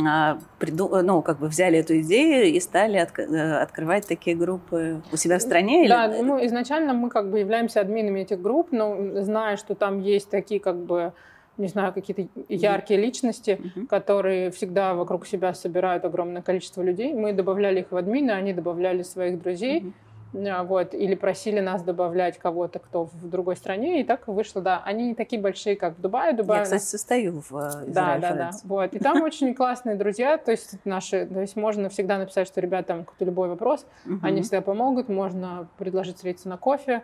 а, 0.06 0.38
ну, 0.58 1.22
как 1.22 1.38
бы 1.38 1.48
взяли 1.48 1.78
эту 1.78 2.00
идею 2.00 2.46
и 2.46 2.60
стали 2.60 2.98
от... 2.98 3.18
Э, 3.18 3.62
открывать 3.62 4.06
такие 4.06 4.36
группы 4.36 5.02
у 5.12 5.16
себя 5.16 5.38
в 5.38 5.42
стране? 5.42 5.88
Да, 5.88 6.06
или... 6.06 6.22
ну, 6.22 6.44
изначально 6.46 6.92
мы 6.92 7.10
как 7.10 7.30
бы 7.30 7.38
являемся 7.38 7.80
админами 7.80 8.20
этих 8.20 8.40
групп, 8.40 8.68
но 8.72 9.22
зная, 9.22 9.56
что 9.56 9.74
там 9.74 10.00
есть 10.00 10.30
такие 10.30 10.60
как 10.60 10.76
бы 10.76 11.12
не 11.58 11.68
знаю, 11.68 11.92
какие-то 11.92 12.26
яркие 12.48 12.98
личности, 12.98 13.60
uh-huh. 13.60 13.86
которые 13.86 14.50
всегда 14.50 14.94
вокруг 14.94 15.26
себя 15.26 15.52
собирают 15.52 16.04
огромное 16.04 16.40
количество 16.40 16.82
людей. 16.82 17.12
Мы 17.12 17.34
добавляли 17.34 17.80
их 17.80 17.92
в 17.92 17.96
админы, 17.96 18.30
они 18.30 18.54
добавляли 18.54 19.02
своих 19.02 19.40
друзей. 19.40 19.80
Uh-huh. 19.80 19.92
А, 20.34 20.64
вот, 20.64 20.94
или 20.94 21.14
просили 21.14 21.60
нас 21.60 21.82
добавлять 21.82 22.38
кого-то, 22.38 22.78
кто 22.78 23.04
в 23.04 23.28
другой 23.28 23.56
стране, 23.56 24.00
и 24.00 24.04
так 24.04 24.26
вышло, 24.28 24.62
да. 24.62 24.82
Они 24.84 25.08
не 25.08 25.14
такие 25.14 25.40
большие, 25.40 25.76
как 25.76 25.98
в 25.98 26.00
Дубае. 26.00 26.32
Дубае 26.32 26.60
Я, 26.60 26.64
кстати, 26.64 26.82
состою 26.82 27.40
в 27.40 27.52
Израиль 27.52 27.88
э, 27.88 27.92
Да, 27.92 28.18
да, 28.18 28.34
да. 28.34 28.50
Вот. 28.64 28.94
И 28.94 28.98
там 28.98 29.22
очень 29.22 29.54
классные 29.54 29.96
друзья, 29.96 30.38
то 30.38 30.50
есть 30.50 30.76
наши, 30.84 31.26
то 31.26 31.40
есть 31.40 31.56
можно 31.56 31.88
всегда 31.88 32.18
написать, 32.18 32.46
что 32.46 32.60
ребятам 32.60 33.04
какой-то 33.04 33.24
любой 33.24 33.48
вопрос, 33.48 33.86
они 34.22 34.42
всегда 34.42 34.62
помогут, 34.62 35.08
можно 35.08 35.68
предложить 35.78 36.16
встретиться 36.16 36.48
на 36.48 36.56
кофе, 36.56 37.02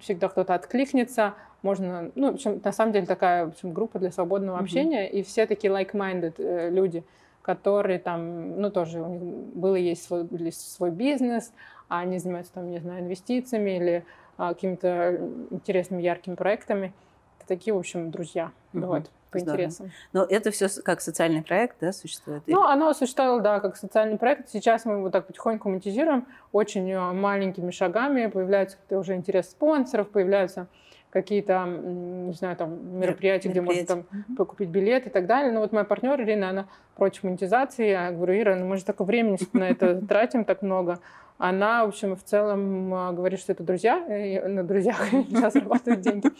всегда 0.00 0.28
кто-то 0.28 0.54
откликнется, 0.54 1.34
можно, 1.62 2.10
ну, 2.14 2.32
в 2.32 2.34
общем, 2.34 2.60
на 2.62 2.72
самом 2.72 2.92
деле 2.92 3.06
такая 3.06 3.46
в 3.46 3.48
общем, 3.48 3.72
группа 3.72 3.98
для 3.98 4.12
свободного 4.12 4.58
общения, 4.58 5.10
и 5.10 5.22
все 5.22 5.46
такие 5.46 5.72
like-minded 5.72 6.34
э, 6.38 6.70
люди, 6.70 7.04
которые 7.42 7.98
там, 7.98 8.60
ну, 8.60 8.70
тоже 8.70 9.00
у 9.00 9.08
них 9.08 9.22
был 9.22 9.74
и 9.74 9.80
есть 9.80 10.04
свой, 10.04 10.28
свой 10.52 10.90
бизнес, 10.90 11.52
а 11.88 12.00
они 12.00 12.18
занимаются 12.18 12.52
там, 12.54 12.70
не 12.70 12.80
знаю, 12.80 13.00
инвестициями 13.00 13.76
или 13.76 14.04
а, 14.36 14.54
какими-то 14.54 15.18
интересными, 15.50 16.02
яркими 16.02 16.34
проектами. 16.34 16.92
Это 17.38 17.48
такие, 17.48 17.74
в 17.74 17.78
общем, 17.78 18.10
друзья. 18.10 18.52
Угу. 18.72 18.86
Вот 18.86 19.10
по 19.30 19.38
Здорово. 19.38 19.56
интересам. 19.56 19.90
Но 20.12 20.24
это 20.24 20.50
все 20.50 20.68
как 20.82 21.00
социальный 21.00 21.42
проект, 21.42 21.76
да, 21.80 21.92
существует? 21.92 22.42
Ну, 22.46 22.62
оно 22.62 22.92
существовало, 22.94 23.40
да, 23.40 23.60
как 23.60 23.76
социальный 23.76 24.16
проект. 24.16 24.48
Сейчас 24.48 24.84
мы 24.84 24.94
его 24.94 25.10
так 25.10 25.26
потихоньку 25.26 25.68
монетизируем, 25.68 26.26
очень 26.52 26.90
э, 26.90 27.12
маленькими 27.12 27.70
шагами. 27.70 28.26
Появляются 28.26 28.78
уже 28.90 29.14
интерес 29.14 29.50
спонсоров, 29.50 30.08
появляются 30.08 30.66
какие-то, 31.10 31.64
не 31.66 32.32
знаю, 32.32 32.56
там 32.56 32.98
мероприятия, 32.98 33.48
где 33.48 33.60
можно 33.60 33.84
там 33.86 34.04
mm 34.12 34.44
купить 34.44 34.68
билет 34.68 35.06
и 35.06 35.10
так 35.10 35.26
далее. 35.26 35.52
Но 35.52 35.60
вот 35.60 35.72
моя 35.72 35.84
партнер 35.84 36.20
Ирина, 36.20 36.50
она 36.50 36.68
против 36.96 37.24
монетизации. 37.24 37.88
Я 37.88 38.10
говорю, 38.10 38.38
Ира, 38.38 38.56
ну 38.56 38.66
мы 38.66 38.76
же 38.76 38.84
такое 38.84 39.06
времени 39.06 39.38
на 39.52 39.68
это 39.68 40.00
тратим 40.08 40.44
так 40.44 40.62
много 40.62 41.00
она, 41.38 41.84
в 41.84 41.88
общем, 41.88 42.16
в 42.16 42.22
целом 42.24 42.92
а, 42.92 43.12
говорит, 43.12 43.38
что 43.38 43.52
это 43.52 43.62
друзья, 43.62 44.04
и 44.08 44.40
на 44.40 44.64
друзьях 44.64 45.08
сейчас 45.10 45.52
зарабатывают 45.52 46.00
деньги. 46.00 46.30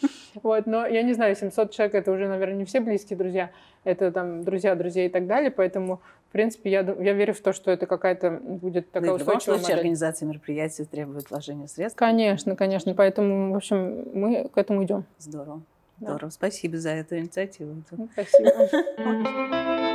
Вот, 0.43 0.65
но 0.65 0.85
я 0.85 1.01
не 1.03 1.13
знаю, 1.13 1.35
700 1.35 1.71
человек 1.71 1.95
это 1.95 2.11
уже, 2.11 2.27
наверное, 2.27 2.57
не 2.57 2.65
все 2.65 2.81
близкие 2.81 3.17
друзья, 3.17 3.49
это 3.85 4.11
там 4.11 4.43
друзья 4.43 4.75
друзей 4.75 5.07
и 5.07 5.09
так 5.09 5.25
далее, 5.25 5.51
поэтому, 5.51 6.01
в 6.27 6.33
принципе, 6.33 6.69
я, 6.69 6.81
я 6.81 7.13
верю 7.13 7.33
в 7.33 7.39
то, 7.39 7.53
что 7.53 7.71
это 7.71 7.85
какая-то 7.85 8.31
будет 8.31 8.91
такая 8.91 9.11
да, 9.11 9.15
устойчивая 9.15 9.39
в 9.39 9.47
любом 9.47 9.59
случае, 9.61 9.75
организация 9.77 10.27
мероприятий 10.27 10.83
требует 10.83 11.29
вложения 11.29 11.67
средств. 11.67 11.97
Конечно, 11.97 12.57
конечно, 12.57 12.93
поэтому, 12.93 13.53
в 13.53 13.55
общем, 13.55 14.05
мы 14.13 14.49
к 14.49 14.57
этому 14.57 14.83
идем. 14.83 15.05
Здорово. 15.17 15.61
Здорово. 16.01 16.29
Спасибо 16.29 16.77
за 16.77 16.89
эту 16.89 17.17
инициативу. 17.17 17.83
Спасибо. 18.13 18.49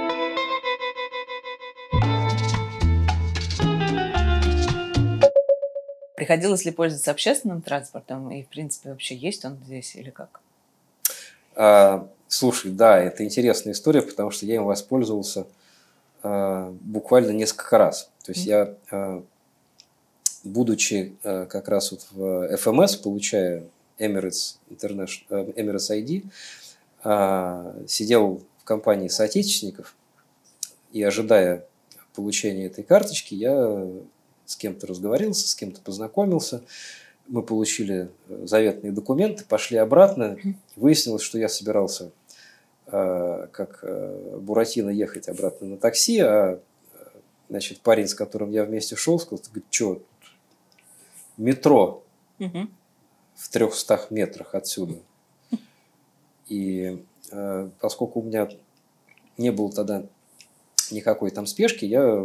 Приходилось 6.14 6.64
ли 6.64 6.70
пользоваться 6.70 7.10
общественным 7.10 7.60
транспортом? 7.60 8.30
И, 8.30 8.42
в 8.44 8.48
принципе, 8.48 8.90
вообще 8.90 9.16
есть 9.16 9.44
он 9.44 9.58
здесь 9.64 9.96
или 9.96 10.10
как? 10.10 10.40
А, 11.56 12.08
слушай, 12.28 12.70
да, 12.70 12.98
это 12.98 13.24
интересная 13.24 13.72
история, 13.72 14.02
потому 14.02 14.30
что 14.30 14.46
я 14.46 14.56
им 14.56 14.64
воспользовался 14.64 15.46
а, 16.22 16.72
буквально 16.80 17.32
несколько 17.32 17.78
раз. 17.78 18.10
То 18.24 18.32
есть 18.32 18.46
mm-hmm. 18.46 18.50
я, 18.50 18.74
а, 18.90 19.24
будучи 20.44 21.16
а, 21.24 21.46
как 21.46 21.68
раз 21.68 21.90
вот 21.90 22.06
в 22.12 22.54
FMS, 22.54 23.02
получая 23.02 23.64
Emirates, 23.98 24.56
International, 24.70 25.54
Emirates 25.54 25.90
ID, 25.90 26.24
а, 27.02 27.74
сидел 27.88 28.42
в 28.58 28.64
компании 28.64 29.08
соотечественников 29.08 29.96
и 30.92 31.02
ожидая 31.02 31.66
получения 32.14 32.66
этой 32.66 32.84
карточки, 32.84 33.34
я 33.34 33.84
с 34.46 34.56
кем-то 34.56 34.86
разговорился, 34.86 35.48
с 35.48 35.54
кем-то 35.54 35.80
познакомился. 35.80 36.62
Мы 37.26 37.42
получили 37.42 38.10
э, 38.28 38.46
заветные 38.46 38.92
документы, 38.92 39.44
пошли 39.44 39.78
обратно. 39.78 40.36
Выяснилось, 40.76 41.22
что 41.22 41.38
я 41.38 41.48
собирался 41.48 42.10
э, 42.86 43.48
как 43.52 43.80
э, 43.82 44.38
Буратино 44.40 44.90
ехать 44.90 45.28
обратно 45.28 45.68
на 45.68 45.76
такси, 45.76 46.20
а 46.20 46.60
значит, 47.48 47.80
парень, 47.80 48.08
с 48.08 48.14
которым 48.14 48.50
я 48.50 48.64
вместе 48.64 48.96
шел, 48.96 49.18
сказал, 49.18 49.42
говорит, 49.44 49.64
что, 49.70 50.02
метро 51.36 52.04
угу. 52.38 52.68
в 53.34 53.48
300 53.48 54.06
метрах 54.10 54.54
отсюда. 54.54 54.96
И 56.48 57.02
э, 57.30 57.70
поскольку 57.80 58.20
у 58.20 58.22
меня 58.22 58.48
не 59.38 59.50
было 59.50 59.72
тогда 59.72 60.04
никакой 60.90 61.30
там 61.30 61.46
спешки, 61.46 61.84
я 61.84 62.24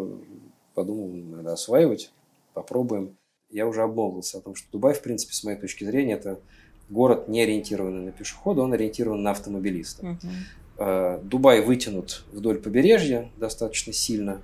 подумал, 0.73 1.07
надо 1.09 1.53
осваивать, 1.53 2.11
попробуем. 2.53 3.17
Я 3.49 3.67
уже 3.67 3.81
обмолвился 3.81 4.37
о 4.37 4.41
том, 4.41 4.55
что 4.55 4.67
Дубай, 4.71 4.93
в 4.93 5.01
принципе, 5.01 5.33
с 5.33 5.43
моей 5.43 5.57
точки 5.57 5.83
зрения, 5.83 6.13
это 6.13 6.39
город 6.89 7.27
не 7.27 7.41
ориентированный 7.41 8.05
на 8.05 8.11
пешехода, 8.11 8.61
он 8.61 8.73
ориентирован 8.73 9.21
на 9.21 9.31
автомобилиста. 9.31 10.17
Угу. 10.77 11.23
Дубай 11.23 11.61
вытянут 11.61 12.23
вдоль 12.31 12.59
побережья 12.59 13.29
достаточно 13.37 13.91
сильно, 13.91 14.41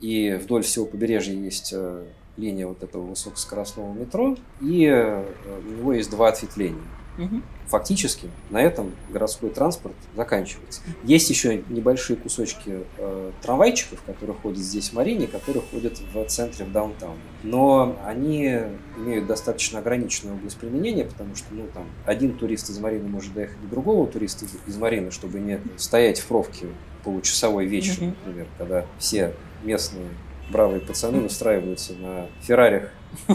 и 0.00 0.38
вдоль 0.42 0.62
всего 0.62 0.84
побережья 0.84 1.34
есть 1.34 1.72
э, 1.74 2.06
линия 2.36 2.66
вот 2.66 2.82
этого 2.82 3.02
высокоскоростного 3.02 3.92
метро, 3.92 4.36
и 4.60 4.84
э, 4.86 5.24
у 5.66 5.70
него 5.70 5.92
есть 5.92 6.10
два 6.10 6.28
ответвления. 6.28 6.82
Угу. 7.18 7.42
Фактически 7.68 8.30
на 8.50 8.60
этом 8.60 8.92
городской 9.10 9.50
транспорт 9.50 9.94
заканчивается. 10.16 10.80
Есть 11.04 11.30
еще 11.30 11.62
небольшие 11.68 12.16
кусочки 12.16 12.80
э, 12.96 13.30
трамвайчиков, 13.42 14.02
которые 14.02 14.36
ходят 14.36 14.58
здесь 14.58 14.90
в 14.90 14.92
Марине, 14.94 15.26
которые 15.26 15.62
ходят 15.70 16.00
в 16.12 16.24
центре, 16.26 16.64
в 16.64 16.72
даунтауне. 16.72 17.20
Но 17.42 17.96
они 18.04 18.58
имеют 18.96 19.26
достаточно 19.26 19.78
ограниченную 19.78 20.36
область 20.36 20.56
применения, 20.56 21.04
потому 21.04 21.36
что 21.36 21.46
ну, 21.52 21.66
там, 21.72 21.84
один 22.06 22.36
турист 22.36 22.70
из 22.70 22.78
Марины 22.78 23.08
может 23.08 23.32
доехать 23.34 23.60
до 23.62 23.68
другого 23.68 24.06
туриста 24.06 24.46
из 24.66 24.76
Марины, 24.76 25.10
чтобы 25.10 25.38
не 25.40 25.60
стоять 25.76 26.18
в 26.18 26.26
пробке 26.26 26.66
получасовой 27.04 27.66
вечер, 27.66 28.14
например, 28.24 28.46
когда 28.58 28.86
все 28.98 29.34
местные 29.62 30.06
бравые 30.50 30.80
пацаны 30.80 31.24
устраиваются 31.24 31.94
на 31.94 32.26
Феррарях 32.42 32.90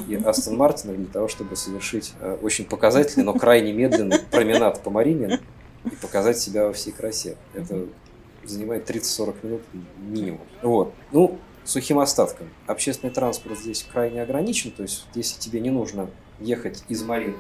и 0.08 0.16
Астон 0.16 0.58
Мартинах 0.58 0.98
для 0.98 1.08
того, 1.08 1.28
чтобы 1.28 1.56
совершить 1.56 2.14
э, 2.20 2.38
очень 2.42 2.66
показательный, 2.66 3.26
но 3.26 3.34
крайне 3.34 3.74
медленный 3.74 4.20
променад 4.32 4.82
по 4.84 4.90
Марине 4.90 5.40
и 5.86 5.96
показать 6.02 6.40
себя 6.40 6.66
во 6.66 6.74
всей 6.74 6.92
красе. 6.92 7.38
Это 7.54 7.86
занимает 8.44 8.90
30-40 8.90 9.36
минут 9.44 9.62
минимум. 9.98 10.42
Вот. 10.62 10.94
Ну, 11.12 11.38
сухим 11.64 12.00
остатком. 12.00 12.50
Общественный 12.68 13.12
транспорт 13.12 13.60
здесь 13.60 13.86
крайне 13.92 14.22
ограничен, 14.22 14.72
то 14.72 14.84
есть 14.84 15.06
если 15.16 15.40
тебе 15.40 15.60
не 15.60 15.72
нужно 15.72 16.10
ехать 16.40 16.84
из 16.88 17.04
Марины, 17.04 17.36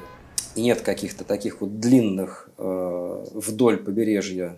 и 0.55 0.61
нет 0.61 0.81
каких-то 0.81 1.23
таких 1.23 1.61
вот 1.61 1.79
длинных 1.79 2.49
э, 2.57 3.25
вдоль 3.33 3.77
побережья 3.77 4.57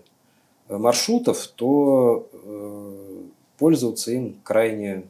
э, 0.68 0.76
маршрутов, 0.76 1.46
то 1.48 2.28
э, 2.32 3.07
пользоваться 3.58 4.12
им 4.12 4.40
крайне 4.42 5.04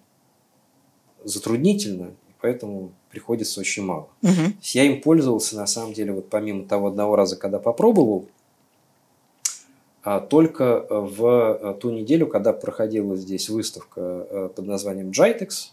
затруднительно, 1.24 2.12
поэтому 2.40 2.92
приходится 3.10 3.60
очень 3.60 3.84
мало. 3.84 4.08
Угу. 4.22 4.52
Я 4.62 4.84
им 4.84 5.00
пользовался, 5.00 5.56
на 5.56 5.66
самом 5.66 5.92
деле, 5.92 6.12
вот 6.12 6.28
помимо 6.28 6.64
того 6.64 6.88
одного 6.88 7.16
раза, 7.16 7.36
когда 7.36 7.58
попробовал, 7.58 8.26
а, 10.02 10.20
только 10.20 10.86
в 10.88 11.22
а, 11.24 11.74
ту 11.74 11.90
неделю, 11.90 12.26
когда 12.26 12.52
проходила 12.52 13.16
здесь 13.16 13.48
выставка 13.50 14.00
а, 14.00 14.48
под 14.48 14.66
названием 14.66 15.10
Jitex. 15.10 15.70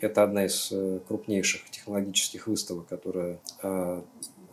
Это 0.00 0.22
одна 0.22 0.46
из 0.46 0.68
э, 0.70 1.00
крупнейших 1.08 1.68
технологических 1.68 2.46
выставок, 2.46 2.86
которая 2.86 3.40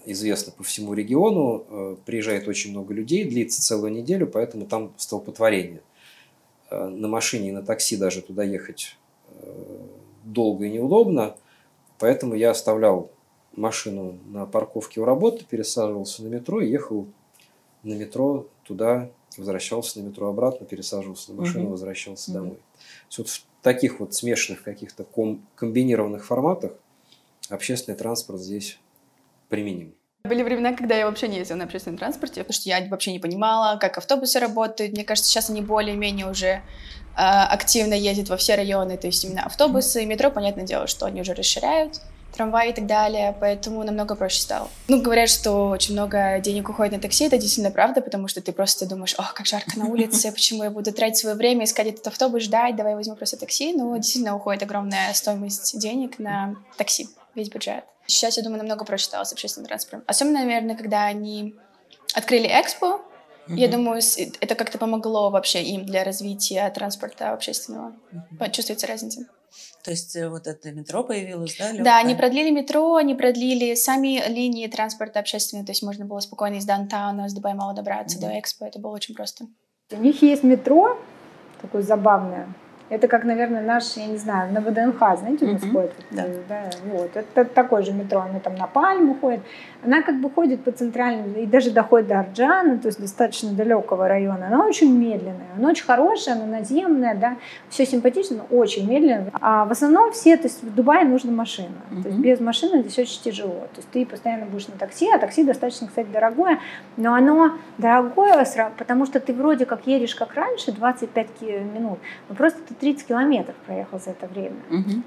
известна 0.05 0.51
по 0.51 0.63
всему 0.63 0.95
региону. 0.95 1.97
Приезжает 2.05 2.47
очень 2.47 2.71
много 2.71 2.93
людей, 2.95 3.25
длится 3.25 3.61
целую 3.61 3.91
неделю, 3.91 4.25
поэтому 4.25 4.65
там 4.65 4.91
столпотворение. 4.97 5.81
На 6.71 7.07
машине 7.07 7.49
и 7.49 7.51
на 7.51 7.61
такси 7.61 7.97
даже 7.97 8.21
туда 8.21 8.43
ехать 8.43 8.95
долго 10.23 10.65
и 10.65 10.69
неудобно, 10.69 11.35
поэтому 11.99 12.35
я 12.35 12.51
оставлял 12.51 13.11
машину 13.53 14.17
на 14.27 14.45
парковке 14.45 15.01
у 15.01 15.05
работы, 15.05 15.45
пересаживался 15.45 16.23
на 16.23 16.27
метро 16.27 16.61
и 16.61 16.69
ехал 16.69 17.07
на 17.83 17.93
метро 17.93 18.47
туда, 18.63 19.09
возвращался 19.37 19.99
на 19.99 20.07
метро 20.07 20.27
обратно, 20.27 20.65
пересаживался 20.65 21.33
на 21.33 21.41
машину, 21.41 21.65
угу. 21.65 21.71
возвращался 21.71 22.31
угу. 22.31 22.39
домой. 22.39 22.57
Вот 23.17 23.27
в 23.27 23.45
таких 23.61 23.99
вот 23.99 24.13
смешанных 24.13 24.63
каких-то 24.63 25.03
ком- 25.03 25.45
комбинированных 25.55 26.25
форматах 26.25 26.73
общественный 27.49 27.97
транспорт 27.97 28.39
здесь 28.39 28.79
применим. 29.49 29.93
Были 30.23 30.43
времена, 30.43 30.73
когда 30.73 30.95
я 30.95 31.05
вообще 31.05 31.27
не 31.27 31.37
ездила 31.37 31.57
на 31.57 31.63
общественном 31.65 31.97
транспорте, 31.97 32.41
потому 32.41 32.53
что 32.53 32.69
я 32.69 32.85
вообще 32.87 33.11
не 33.11 33.19
понимала, 33.19 33.77
как 33.77 33.97
автобусы 33.97 34.39
работают. 34.39 34.93
Мне 34.93 35.03
кажется, 35.03 35.29
сейчас 35.29 35.49
они 35.49 35.61
более-менее 35.61 36.29
уже 36.29 36.61
а, 37.15 37.47
активно 37.47 37.93
ездит 37.93 38.29
во 38.29 38.37
все 38.37 38.55
районы, 38.55 38.97
то 38.97 39.07
есть 39.07 39.23
именно 39.25 39.43
автобусы, 39.43 40.05
метро, 40.05 40.31
понятное 40.31 40.65
дело, 40.65 40.87
что 40.87 41.05
они 41.05 41.21
уже 41.21 41.33
расширяют, 41.33 41.99
трамваи 42.33 42.69
и 42.69 42.73
так 42.73 42.85
далее, 42.85 43.35
поэтому 43.39 43.83
намного 43.83 44.15
проще 44.15 44.41
стало. 44.41 44.69
Ну, 44.87 45.01
говорят, 45.01 45.29
что 45.29 45.69
очень 45.69 45.93
много 45.93 46.39
денег 46.39 46.69
уходит 46.69 46.93
на 46.93 46.99
такси, 46.99 47.25
это 47.25 47.37
действительно 47.37 47.71
правда, 47.71 48.01
потому 48.01 48.27
что 48.27 48.41
ты 48.41 48.51
просто 48.53 48.87
думаешь, 48.87 49.15
ох, 49.17 49.33
как 49.33 49.45
жарко 49.45 49.77
на 49.77 49.85
улице, 49.85 50.31
почему 50.31 50.63
я 50.63 50.69
буду 50.69 50.93
тратить 50.93 51.17
свое 51.17 51.35
время, 51.35 51.65
искать 51.65 51.87
этот 51.87 52.07
автобус, 52.07 52.43
ждать, 52.43 52.75
давай 52.75 52.95
возьму 52.95 53.15
просто 53.15 53.37
такси, 53.37 53.73
но 53.73 53.95
действительно 53.97 54.35
уходит 54.35 54.63
огромная 54.63 55.13
стоимость 55.13 55.77
денег 55.79 56.19
на 56.19 56.55
такси, 56.77 57.09
весь 57.35 57.49
бюджет. 57.49 57.83
Сейчас, 58.07 58.37
я 58.37 58.43
думаю, 58.43 58.59
намного 58.59 58.85
проще 58.85 59.05
стало 59.05 59.23
с 59.23 59.31
общественным 59.31 59.67
транспортом. 59.67 60.03
Особенно, 60.07 60.39
наверное, 60.39 60.75
когда 60.75 61.05
они 61.05 61.55
открыли 62.13 62.47
экспо, 62.47 63.01
Mm-hmm. 63.47 63.57
Я 63.57 63.67
думаю, 63.69 64.01
это 64.39 64.55
как-то 64.55 64.77
помогло 64.77 65.31
вообще 65.31 65.63
им 65.63 65.83
для 65.85 66.03
развития 66.03 66.69
транспорта 66.69 67.33
общественного. 67.33 67.95
Mm-hmm. 68.13 68.51
Чувствуется 68.51 68.87
разница. 68.87 69.25
То 69.83 69.91
есть 69.91 70.15
э, 70.15 70.29
вот 70.29 70.47
это 70.47 70.71
метро 70.71 71.03
появилось, 71.03 71.57
да? 71.57 71.69
Легкое? 71.69 71.83
Да, 71.83 71.97
они 71.97 72.15
продлили 72.15 72.51
метро, 72.51 72.95
они 72.95 73.15
продлили 73.15 73.73
сами 73.75 74.23
линии 74.29 74.67
транспорта 74.67 75.19
общественного, 75.19 75.65
то 75.65 75.71
есть 75.71 75.83
можно 75.83 76.05
было 76.05 76.19
спокойно 76.19 76.55
из 76.55 76.65
даунтауна, 76.65 77.27
с 77.27 77.33
Дубай 77.33 77.53
Мало 77.53 77.73
добраться 77.73 78.17
mm-hmm. 78.17 78.21
до 78.21 78.39
Экспо, 78.39 78.65
это 78.65 78.79
было 78.79 78.91
очень 78.91 79.15
просто. 79.15 79.47
У 79.91 79.97
них 79.97 80.21
есть 80.21 80.43
метро, 80.43 80.97
такое 81.61 81.81
забавное, 81.81 82.53
это 82.91 83.07
как, 83.07 83.23
наверное, 83.23 83.61
наш, 83.61 83.95
я 83.95 84.05
не 84.05 84.17
знаю, 84.17 84.51
на 84.51 84.59
ВДНХ, 84.59 84.97
знаете, 85.17 85.45
у 85.45 85.53
нас 85.53 85.63
mm-hmm. 85.63 85.71
ходит? 85.71 85.93
Да. 86.11 86.25
да. 86.49 86.69
Вот. 86.91 87.15
Это 87.15 87.45
такое 87.45 87.83
же 87.83 87.93
метро, 87.93 88.19
оно 88.19 88.41
там 88.41 88.55
на 88.55 88.67
Пальму 88.67 89.15
ходит. 89.15 89.39
Она 89.81 90.01
как 90.01 90.19
бы 90.19 90.29
ходит 90.29 90.61
по 90.65 90.71
центральному, 90.71 91.37
и 91.37 91.45
даже 91.45 91.71
доходит 91.71 92.09
до 92.09 92.19
Арджана, 92.19 92.77
то 92.79 92.87
есть 92.89 92.99
достаточно 92.99 93.53
далекого 93.53 94.09
района. 94.09 94.47
Она 94.47 94.65
очень 94.65 94.93
медленная, 94.93 95.47
она 95.57 95.69
очень 95.69 95.85
хорошая, 95.85 96.35
она 96.35 96.45
наземная, 96.45 97.15
да, 97.15 97.37
все 97.69 97.85
симпатично, 97.85 98.39
но 98.39 98.57
очень 98.57 98.89
медленная. 98.89 99.31
А 99.39 99.63
в 99.63 99.71
основном 99.71 100.11
все, 100.11 100.35
то 100.35 100.43
есть 100.43 100.61
в 100.61 100.75
Дубае 100.75 101.05
нужна 101.05 101.31
машина. 101.31 101.69
Mm-hmm. 101.91 102.01
То 102.01 102.09
есть 102.09 102.19
без 102.19 102.39
машины 102.41 102.81
здесь 102.81 102.99
очень 102.99 103.21
тяжело. 103.21 103.67
То 103.73 103.77
есть 103.77 103.89
ты 103.91 104.05
постоянно 104.05 104.47
будешь 104.47 104.67
на 104.67 104.75
такси, 104.75 105.09
а 105.09 105.17
такси 105.17 105.45
достаточно, 105.45 105.87
кстати, 105.87 106.07
дорогое, 106.11 106.59
но 106.97 107.13
оно 107.13 107.53
дорогое, 107.77 108.45
потому 108.77 109.05
что 109.05 109.21
ты 109.21 109.31
вроде 109.31 109.65
как 109.65 109.87
едешь 109.87 110.13
как 110.13 110.33
раньше, 110.33 110.73
25 110.73 111.41
минут, 111.73 111.99
но 112.27 112.35
просто 112.35 112.59
ты 112.80 112.80
30 112.81 113.07
километров 113.07 113.55
проехал 113.65 113.99
за 113.99 114.09
это 114.11 114.27
время. 114.27 114.57
Угу. 114.69 115.03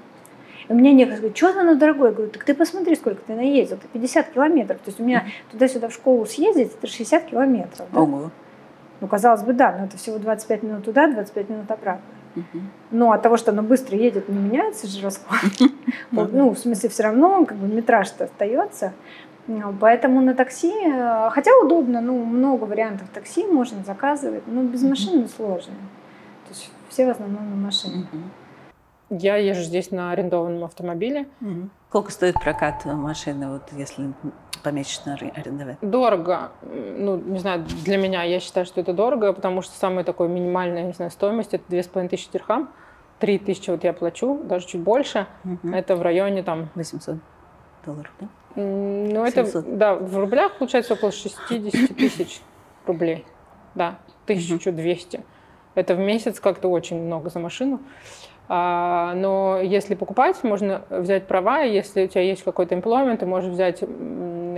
И 0.67 0.73
у 0.73 0.75
меня 0.75 0.93
некоторые 0.93 1.19
говорят, 1.19 1.37
что 1.37 1.59
оно 1.59 1.75
дорогое? 1.75 2.09
Я 2.09 2.15
говорю, 2.15 2.31
так 2.31 2.43
ты 2.43 2.55
посмотри, 2.55 2.95
сколько 2.95 3.21
ты 3.21 3.35
наездил. 3.35 3.77
Ты 3.77 3.87
50 3.89 4.29
километров. 4.29 4.77
То 4.79 4.89
есть 4.89 4.99
у 4.99 5.03
меня 5.03 5.25
туда-сюда 5.51 5.89
в 5.89 5.93
школу 5.93 6.25
съездить, 6.25 6.71
это 6.73 6.87
60 6.87 7.25
километров. 7.25 7.85
Да? 7.91 8.01
Ого. 8.01 8.31
Ну, 9.01 9.07
казалось 9.07 9.43
бы, 9.43 9.53
да, 9.53 9.75
но 9.77 9.85
это 9.85 9.97
всего 9.97 10.17
25 10.17 10.63
минут 10.63 10.85
туда, 10.85 11.07
25 11.07 11.49
минут 11.49 11.69
обратно. 11.69 12.01
uh 12.35 12.43
Но 12.91 13.11
от 13.11 13.21
того, 13.21 13.37
что 13.37 13.51
оно 13.51 13.61
быстро 13.61 13.97
едет, 13.97 14.29
не 14.29 14.39
меняется 14.39 14.87
же 14.87 15.01
расход. 15.03 15.37
Ну, 16.11 16.51
в 16.51 16.57
смысле, 16.57 16.89
все 16.89 17.03
равно 17.03 17.45
как 17.45 17.57
бы 17.57 17.67
метраж-то 17.67 18.23
остается. 18.23 18.93
Ну, 19.47 19.75
поэтому 19.79 20.21
на 20.21 20.33
такси, 20.33 20.71
э, 20.71 21.29
хотя 21.31 21.51
удобно, 21.61 22.01
ну, 22.01 22.23
много 22.25 22.63
вариантов 22.63 23.07
такси 23.13 23.45
можно 23.45 23.83
заказывать, 23.83 24.43
но 24.47 24.63
без 24.63 24.81
машины 24.81 25.27
сложно. 25.27 25.73
То 26.45 26.49
есть 26.51 26.71
все 26.95 27.07
в 27.07 27.09
основном 27.09 27.49
на 27.49 27.55
машине. 27.57 28.07
Я 29.09 29.35
езжу 29.35 29.63
здесь 29.63 29.91
на 29.91 30.11
арендованном 30.11 30.63
автомобиле. 30.63 31.27
Угу. 31.41 31.69
Сколько 31.89 32.11
стоит 32.11 32.35
прокат 32.35 32.85
машины, 32.85 33.49
вот 33.49 33.63
если 33.73 34.13
помесячно 34.63 35.13
арендовать? 35.13 35.77
Дорого. 35.81 36.53
Ну, 36.63 37.17
не 37.17 37.39
знаю, 37.39 37.65
для 37.83 37.97
меня 37.97 38.23
я 38.23 38.39
считаю, 38.39 38.65
что 38.65 38.79
это 38.79 38.93
дорого, 38.93 39.33
потому 39.33 39.61
что 39.61 39.77
самая 39.77 40.05
такой 40.05 40.29
минимальная, 40.29 40.83
не 40.83 40.93
знаю, 40.93 41.11
стоимость 41.11 41.53
это 41.53 41.65
две 41.67 41.83
с 41.83 41.87
половиной 41.87 42.11
тысячи 42.11 42.31
дирхам. 42.31 42.71
Три 43.19 43.39
тысячи 43.39 43.69
вот 43.69 43.83
я 43.83 43.91
плачу, 43.91 44.41
даже 44.45 44.65
чуть 44.65 44.81
больше. 44.81 45.27
Угу. 45.43 45.73
Это 45.73 45.97
в 45.97 46.01
районе 46.01 46.43
там... 46.43 46.69
800 46.75 47.17
долларов, 47.85 48.11
да? 48.21 48.27
Ну, 48.55 49.25
700. 49.27 49.27
это, 49.27 49.61
да, 49.63 49.95
в 49.95 50.17
рублях 50.17 50.57
получается 50.57 50.93
около 50.93 51.11
60 51.11 51.95
тысяч 51.97 52.41
рублей. 52.87 53.25
Да, 53.75 53.99
1200. 54.25 55.17
Угу. 55.17 55.25
Это 55.75 55.95
в 55.95 55.99
месяц 55.99 56.39
как-то 56.39 56.69
очень 56.69 57.01
много 57.01 57.29
за 57.29 57.39
машину. 57.39 57.79
А, 58.47 59.13
но 59.15 59.59
если 59.61 59.95
покупать, 59.95 60.43
можно 60.43 60.83
взять 60.89 61.27
права, 61.27 61.61
если 61.61 62.05
у 62.05 62.07
тебя 62.07 62.21
есть 62.21 62.43
какой-то 62.43 62.75
employment, 62.75 63.17
ты 63.17 63.25
можешь 63.25 63.51
взять 63.51 63.79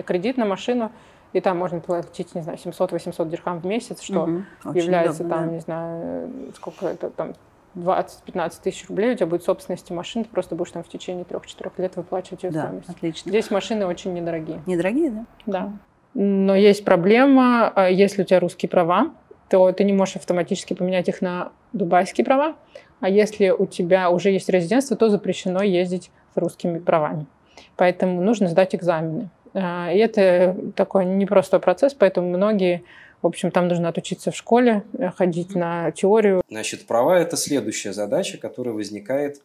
кредит 0.06 0.38
на 0.38 0.46
машину, 0.46 0.92
и 1.34 1.42
там 1.42 1.58
можно 1.58 1.80
платить, 1.80 2.36
не 2.36 2.42
знаю, 2.42 2.58
700-800 2.58 3.30
дирхам 3.30 3.60
в 3.60 3.66
месяц, 3.66 4.02
что 4.02 4.24
угу. 4.24 4.74
является 4.74 5.24
удобно, 5.24 5.38
там, 5.38 5.48
да. 5.48 5.54
не 5.54 5.60
знаю, 5.60 6.30
сколько 6.56 6.88
это 6.88 7.10
там, 7.10 7.34
20-15 7.76 8.54
тысяч 8.64 8.88
рублей, 8.90 9.14
у 9.14 9.16
тебя 9.16 9.28
будет 9.28 9.44
собственности 9.44 9.94
машины, 9.94 10.26
ты 10.26 10.32
просто 10.32 10.56
будешь 10.56 10.72
там 10.72 10.84
в 10.84 10.90
течение 10.90 11.24
3-4 11.26 11.72
лет 11.78 11.96
выплачивать 11.96 12.44
ее 12.44 12.52
да, 12.52 12.64
стоимость. 12.64 12.90
отлично. 12.90 13.30
Здесь 13.30 13.52
машины 13.52 13.86
очень 13.86 14.14
недорогие. 14.14 14.62
Недорогие, 14.66 15.12
да? 15.12 15.26
Да. 15.46 15.72
Но 16.14 16.56
есть 16.56 16.84
проблема, 16.84 17.72
а, 17.76 17.90
если 17.90 18.24
у 18.24 18.26
тебя 18.26 18.40
русские 18.40 18.70
права, 18.70 19.12
то 19.50 19.72
ты 19.72 19.84
не 19.84 19.94
можешь 19.94 20.18
автоматически 20.18 20.74
поменять 20.74 21.08
их 21.08 21.22
на 21.22 21.52
дубайские 21.74 22.26
права, 22.26 22.56
а 23.00 23.10
если 23.10 23.50
у 23.50 23.66
тебя 23.66 24.10
уже 24.10 24.32
есть 24.32 24.50
резидентство, 24.50 24.98
то 24.98 25.10
запрещено 25.10 25.62
ездить 25.62 26.10
с 26.34 26.38
русскими 26.38 26.80
правами. 26.80 27.26
Поэтому 27.76 28.22
нужно 28.22 28.48
сдать 28.48 28.76
экзамены. 28.76 29.30
А, 29.54 29.92
и 29.92 29.98
это 29.98 30.56
такой 30.76 31.06
непростой 31.06 31.60
процесс, 31.60 31.94
поэтому 31.94 32.30
многие 32.30 32.84
в 33.22 33.26
общем, 33.26 33.50
там 33.50 33.68
нужно 33.68 33.90
отучиться 33.90 34.30
в 34.30 34.36
школе, 34.36 34.84
э, 34.94 35.10
ходить 35.10 35.56
на 35.56 35.92
теорию. 35.92 36.44
Значит, 36.50 36.86
права– 36.86 37.20
это 37.20 37.36
следующая 37.36 37.92
задача, 37.92 38.38
которая 38.38 38.76
возникает 38.76 39.42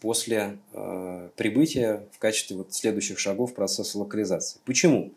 после 0.00 0.56
э, 0.72 1.28
прибытия 1.36 2.04
в 2.12 2.18
качестве 2.18 2.56
вот 2.56 2.72
следующих 2.72 3.18
шагов 3.18 3.54
процесса 3.54 3.98
локализации. 3.98 4.60
Почему? 4.64 5.12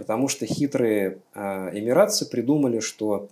Потому 0.00 0.28
что 0.28 0.46
хитрые 0.46 1.20
э, 1.34 1.78
эмиратцы 1.78 2.24
придумали, 2.24 2.80
что 2.80 3.28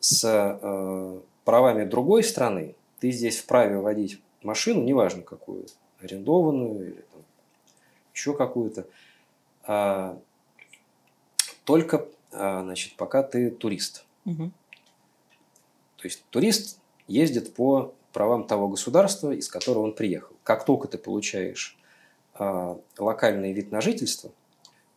с 0.00 0.24
э, 0.24 1.20
правами 1.44 1.84
другой 1.84 2.24
страны 2.24 2.74
ты 2.98 3.12
здесь 3.12 3.38
вправе 3.38 3.78
водить 3.78 4.20
машину, 4.42 4.82
неважно 4.82 5.22
какую, 5.22 5.66
арендованную 6.00 6.84
или 6.84 7.00
там, 7.12 7.22
еще 8.12 8.34
какую-то, 8.34 8.88
э, 9.68 10.16
только 11.62 12.08
а, 12.32 12.64
значит, 12.64 12.96
пока 12.96 13.22
ты 13.22 13.48
турист. 13.48 14.04
Угу. 14.26 14.50
То 15.96 16.02
есть 16.02 16.24
турист 16.30 16.80
ездит 17.06 17.54
по 17.54 17.94
правам 18.12 18.48
того 18.48 18.66
государства, 18.66 19.30
из 19.30 19.48
которого 19.48 19.84
он 19.84 19.94
приехал. 19.94 20.34
Как 20.42 20.64
только 20.64 20.88
ты 20.88 20.98
получаешь 20.98 21.78
локальный 22.98 23.52
вид 23.52 23.70
на 23.70 23.80
жительство, 23.80 24.32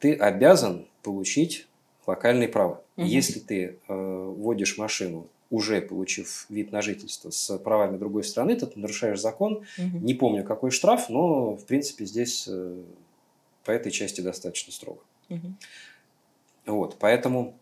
ты 0.04 0.16
обязан 0.16 0.86
получить 1.02 1.66
локальные 2.06 2.50
права. 2.50 2.84
Угу. 2.98 3.06
Если 3.06 3.40
ты 3.40 3.80
э, 3.88 4.34
водишь 4.38 4.78
машину, 4.78 5.30
уже 5.50 5.82
получив 5.82 6.46
вид 6.50 6.74
на 6.74 6.82
жительство 6.82 7.30
с 7.30 7.58
правами 7.60 7.98
другой 7.98 8.26
страны, 8.26 8.58
то 8.58 8.66
ты 8.68 8.78
нарушаешь 8.78 9.22
закон. 9.22 9.64
Угу. 9.78 10.00
Не 10.00 10.14
помню, 10.14 10.44
какой 10.44 10.72
штраф, 10.72 11.08
но, 11.08 11.56
в 11.56 11.64
принципе, 11.64 12.04
здесь 12.04 12.50
э, 12.50 12.84
по 13.64 13.72
этой 13.72 13.94
части 13.94 14.20
достаточно 14.20 14.74
строго. 14.74 15.00
Угу. 15.30 15.54
Вот, 16.66 16.98
поэтому 17.00 17.54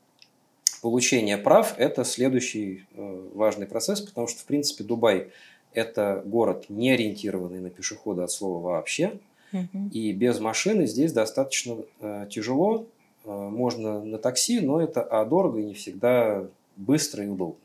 получение 0.81 1.37
прав– 1.37 1.75
это 1.77 2.03
следующий 2.03 2.87
э, 2.95 3.29
важный 3.35 3.67
процесс, 3.67 4.01
потому 4.01 4.25
что, 4.25 4.39
в 4.39 4.45
принципе, 4.45 4.83
Дубай– 4.83 5.29
это 5.73 6.23
город, 6.25 6.65
не 6.69 6.89
ориентированный 6.89 7.59
на 7.59 7.69
пешехода 7.69 8.23
от 8.23 8.31
слова 8.31 8.63
вообще, 8.63 9.19
угу. 9.51 9.89
и 9.91 10.11
без 10.11 10.39
машины 10.39 10.85
здесь 10.85 11.13
достаточно 11.13 11.77
э, 11.99 12.27
тяжело, 12.29 12.87
э, 13.25 13.31
можно 13.31 14.03
на 14.03 14.17
такси, 14.17 14.59
но 14.59 14.81
это 14.81 15.01
а 15.01 15.25
дорого 15.25 15.59
и 15.59 15.65
не 15.65 15.73
всегда 15.73 16.45
быстро 16.75 17.23
и 17.23 17.27
удобно. 17.27 17.59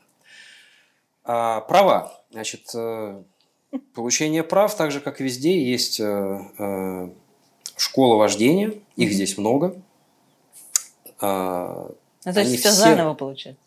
А 1.23 1.61
права. 1.61 2.21
Значит, 2.31 2.69
э, 2.73 3.21
получение 3.93 4.43
прав, 4.43 4.75
так 4.75 4.91
же, 4.91 4.99
как 4.99 5.19
везде, 5.19 5.63
есть 5.63 5.99
э, 5.99 6.39
э, 6.57 7.09
школа 7.75 8.15
вождения, 8.15 8.73
их 8.95 9.11
здесь 9.11 9.37
много. 9.37 9.75
А, 11.19 11.91
ну, 12.25 12.33
то 12.33 12.39
есть 12.41 12.59
все, 12.59 12.69
все 12.69 12.77
заново 12.77 13.13
получается? 13.13 13.61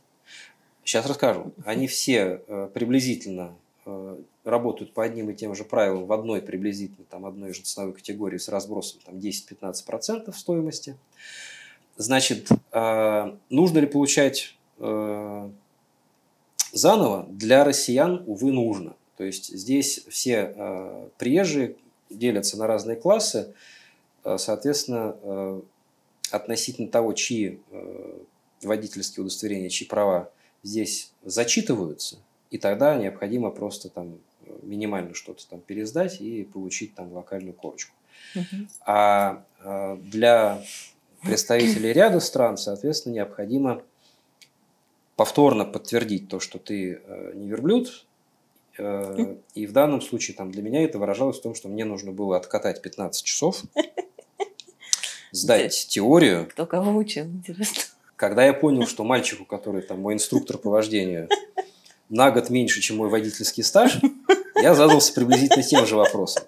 Сейчас 0.84 1.06
расскажу. 1.06 1.52
Они 1.64 1.86
все 1.86 2.42
э, 2.46 2.68
приблизительно 2.72 3.54
э, 3.86 4.16
работают 4.44 4.94
по 4.94 5.04
одним 5.04 5.30
и 5.30 5.34
тем 5.34 5.54
же 5.54 5.64
правилам 5.64 6.06
в 6.06 6.12
одной 6.12 6.40
приблизительно 6.40 7.04
там, 7.08 7.26
одной 7.26 7.52
же 7.52 7.62
ценовой 7.62 7.92
категории 7.94 8.38
с 8.38 8.48
разбросом 8.48 9.00
там, 9.04 9.16
10-15% 9.16 10.32
стоимости. 10.34 10.96
Значит, 11.96 12.48
э, 12.72 13.36
нужно 13.50 13.78
ли 13.78 13.86
получать 13.86 14.56
заново? 16.72 17.26
Для 17.28 17.64
россиян, 17.64 18.24
увы, 18.26 18.50
нужно. 18.50 18.96
То 19.18 19.24
есть 19.24 19.48
здесь 19.48 20.06
все 20.08 21.10
приезжие 21.18 21.76
делятся 22.08 22.56
на 22.56 22.66
разные 22.66 22.96
классы. 22.96 23.52
Соответственно, 24.24 25.62
относительно 26.30 26.88
того, 26.88 27.12
чьи 27.12 27.60
э, 27.70 28.18
водительские 28.62 29.22
удостоверения, 29.24 29.68
чьи 29.68 29.86
права 29.86 30.30
здесь 30.62 31.12
зачитываются, 31.24 32.18
и 32.50 32.58
тогда 32.58 32.96
необходимо 32.96 33.50
просто 33.50 33.88
там 33.88 34.18
минимально 34.62 35.14
что-то 35.14 35.46
там 35.48 35.60
пересдать 35.60 36.20
и 36.20 36.44
получить 36.44 36.94
там 36.94 37.12
локальную 37.12 37.54
корочку. 37.54 37.94
А 38.86 39.44
э, 39.60 39.96
для 40.02 40.62
представителей 41.22 41.92
ряда 41.92 42.20
стран, 42.20 42.56
соответственно, 42.56 43.14
необходимо 43.14 43.82
повторно 45.16 45.64
подтвердить 45.64 46.28
то, 46.28 46.40
что 46.40 46.58
ты 46.58 47.00
э, 47.04 47.32
не 47.34 47.48
верблюд. 47.48 48.06
И 49.54 49.66
в 49.66 49.72
данном 49.72 50.00
случае 50.00 50.34
там, 50.34 50.50
для 50.50 50.62
меня 50.62 50.82
это 50.82 50.98
выражалось 50.98 51.38
в 51.38 51.42
том, 51.42 51.54
что 51.54 51.68
мне 51.68 51.84
нужно 51.84 52.12
было 52.12 52.38
откатать 52.38 52.80
15 52.80 53.22
часов 53.22 53.64
сдать 55.32 55.86
теорию. 55.88 56.46
Кто 56.46 56.64
кого 56.64 56.96
учил, 56.96 57.26
интересно. 57.26 57.82
Когда 58.16 58.44
я 58.44 58.54
понял, 58.54 58.86
что 58.86 59.04
мальчику, 59.04 59.44
который 59.44 59.82
там 59.82 60.00
мой 60.00 60.14
инструктор 60.14 60.56
по 60.56 60.70
вождению, 60.70 61.28
на 62.10 62.30
год 62.30 62.50
меньше, 62.50 62.80
чем 62.80 62.98
мой 62.98 63.08
водительский 63.08 63.64
стаж, 63.64 64.00
я 64.62 64.74
задался 64.74 65.12
приблизительно 65.14 65.62
тем 65.62 65.86
же 65.86 65.96
вопросом. 65.96 66.42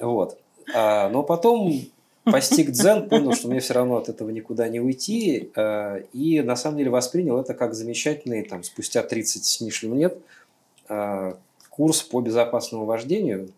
Вот. 0.00 0.38
А, 0.74 1.10
но 1.10 1.22
потом 1.22 1.82
постиг 2.24 2.70
дзен, 2.70 3.08
понял, 3.08 3.34
что 3.34 3.48
мне 3.48 3.60
все 3.60 3.74
равно 3.74 3.96
от 3.96 4.08
этого 4.08 4.30
никуда 4.30 4.68
не 4.68 4.80
уйти, 4.80 5.50
а, 5.54 5.98
и 6.14 6.40
на 6.40 6.56
самом 6.56 6.78
деле 6.78 6.90
воспринял 6.90 7.38
это 7.38 7.52
как 7.52 7.74
замечательный, 7.74 8.42
там, 8.42 8.62
спустя 8.62 9.02
30 9.02 9.44
с 9.44 9.60
лишним 9.60 9.98
лет, 9.98 10.16
а, 10.88 11.36
курс 11.68 12.02
по 12.02 12.20
безопасному 12.20 12.86
вождению, 12.86 13.50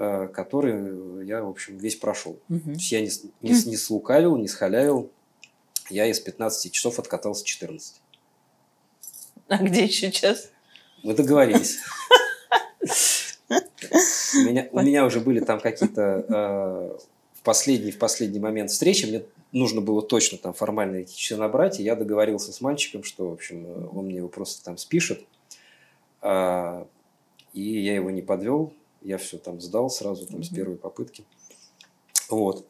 Э, 0.00 0.28
который 0.32 1.26
я, 1.26 1.42
в 1.42 1.48
общем, 1.48 1.76
весь 1.76 1.96
прошел. 1.96 2.38
Угу. 2.48 2.60
То 2.60 2.70
есть 2.70 2.92
я 2.92 3.00
не, 3.00 3.10
не, 3.42 3.50
не 3.50 3.76
слукавил, 3.76 4.36
не 4.36 4.46
схалявил. 4.46 5.10
Я 5.90 6.06
из 6.06 6.20
15 6.20 6.70
часов 6.70 7.00
откатался 7.00 7.44
14. 7.44 8.00
А 9.48 9.56
где 9.56 9.88
сейчас? 9.88 10.50
Мы 11.02 11.14
договорились. 11.14 11.78
У 13.50 14.38
меня, 14.38 14.68
у 14.72 14.80
меня 14.80 15.06
уже 15.06 15.20
были 15.20 15.40
там 15.40 15.60
какие-то 15.60 16.24
э, 16.28 16.98
в, 17.34 17.42
последний, 17.42 17.90
в 17.90 17.98
последний 17.98 18.40
момент 18.40 18.70
встречи. 18.70 19.06
Мне 19.06 19.22
нужно 19.52 19.80
было 19.80 20.02
точно 20.02 20.38
там 20.38 20.52
формально 20.52 20.96
эти 20.96 21.14
часы 21.14 21.36
набрать. 21.36 21.80
И 21.80 21.82
я 21.82 21.96
договорился 21.96 22.52
с 22.52 22.60
мальчиком, 22.60 23.04
что, 23.04 23.30
в 23.30 23.32
общем, 23.32 23.88
он 23.92 24.06
мне 24.06 24.16
его 24.16 24.28
просто 24.28 24.64
там 24.64 24.76
спишет. 24.76 25.24
Э, 26.22 26.84
и 27.54 27.62
я 27.62 27.94
его 27.94 28.10
не 28.10 28.22
подвел. 28.22 28.72
Я 29.02 29.18
все 29.18 29.38
там 29.38 29.60
сдал 29.60 29.90
сразу 29.90 30.26
там, 30.26 30.42
с 30.42 30.48
первой 30.48 30.76
попытки. 30.76 31.24
Вот. 32.28 32.66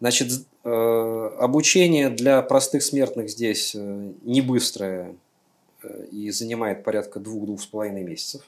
Значит, 0.00 0.32
э, 0.64 1.30
обучение 1.38 2.10
для 2.10 2.42
простых 2.42 2.82
смертных 2.82 3.30
здесь 3.30 3.74
э, 3.74 4.12
не 4.22 4.40
быстрое 4.40 5.14
и 6.10 6.30
занимает 6.30 6.84
порядка 6.84 7.20
двух-двух 7.20 7.60
с 7.60 7.66
половиной 7.66 8.02
месяцев. 8.02 8.42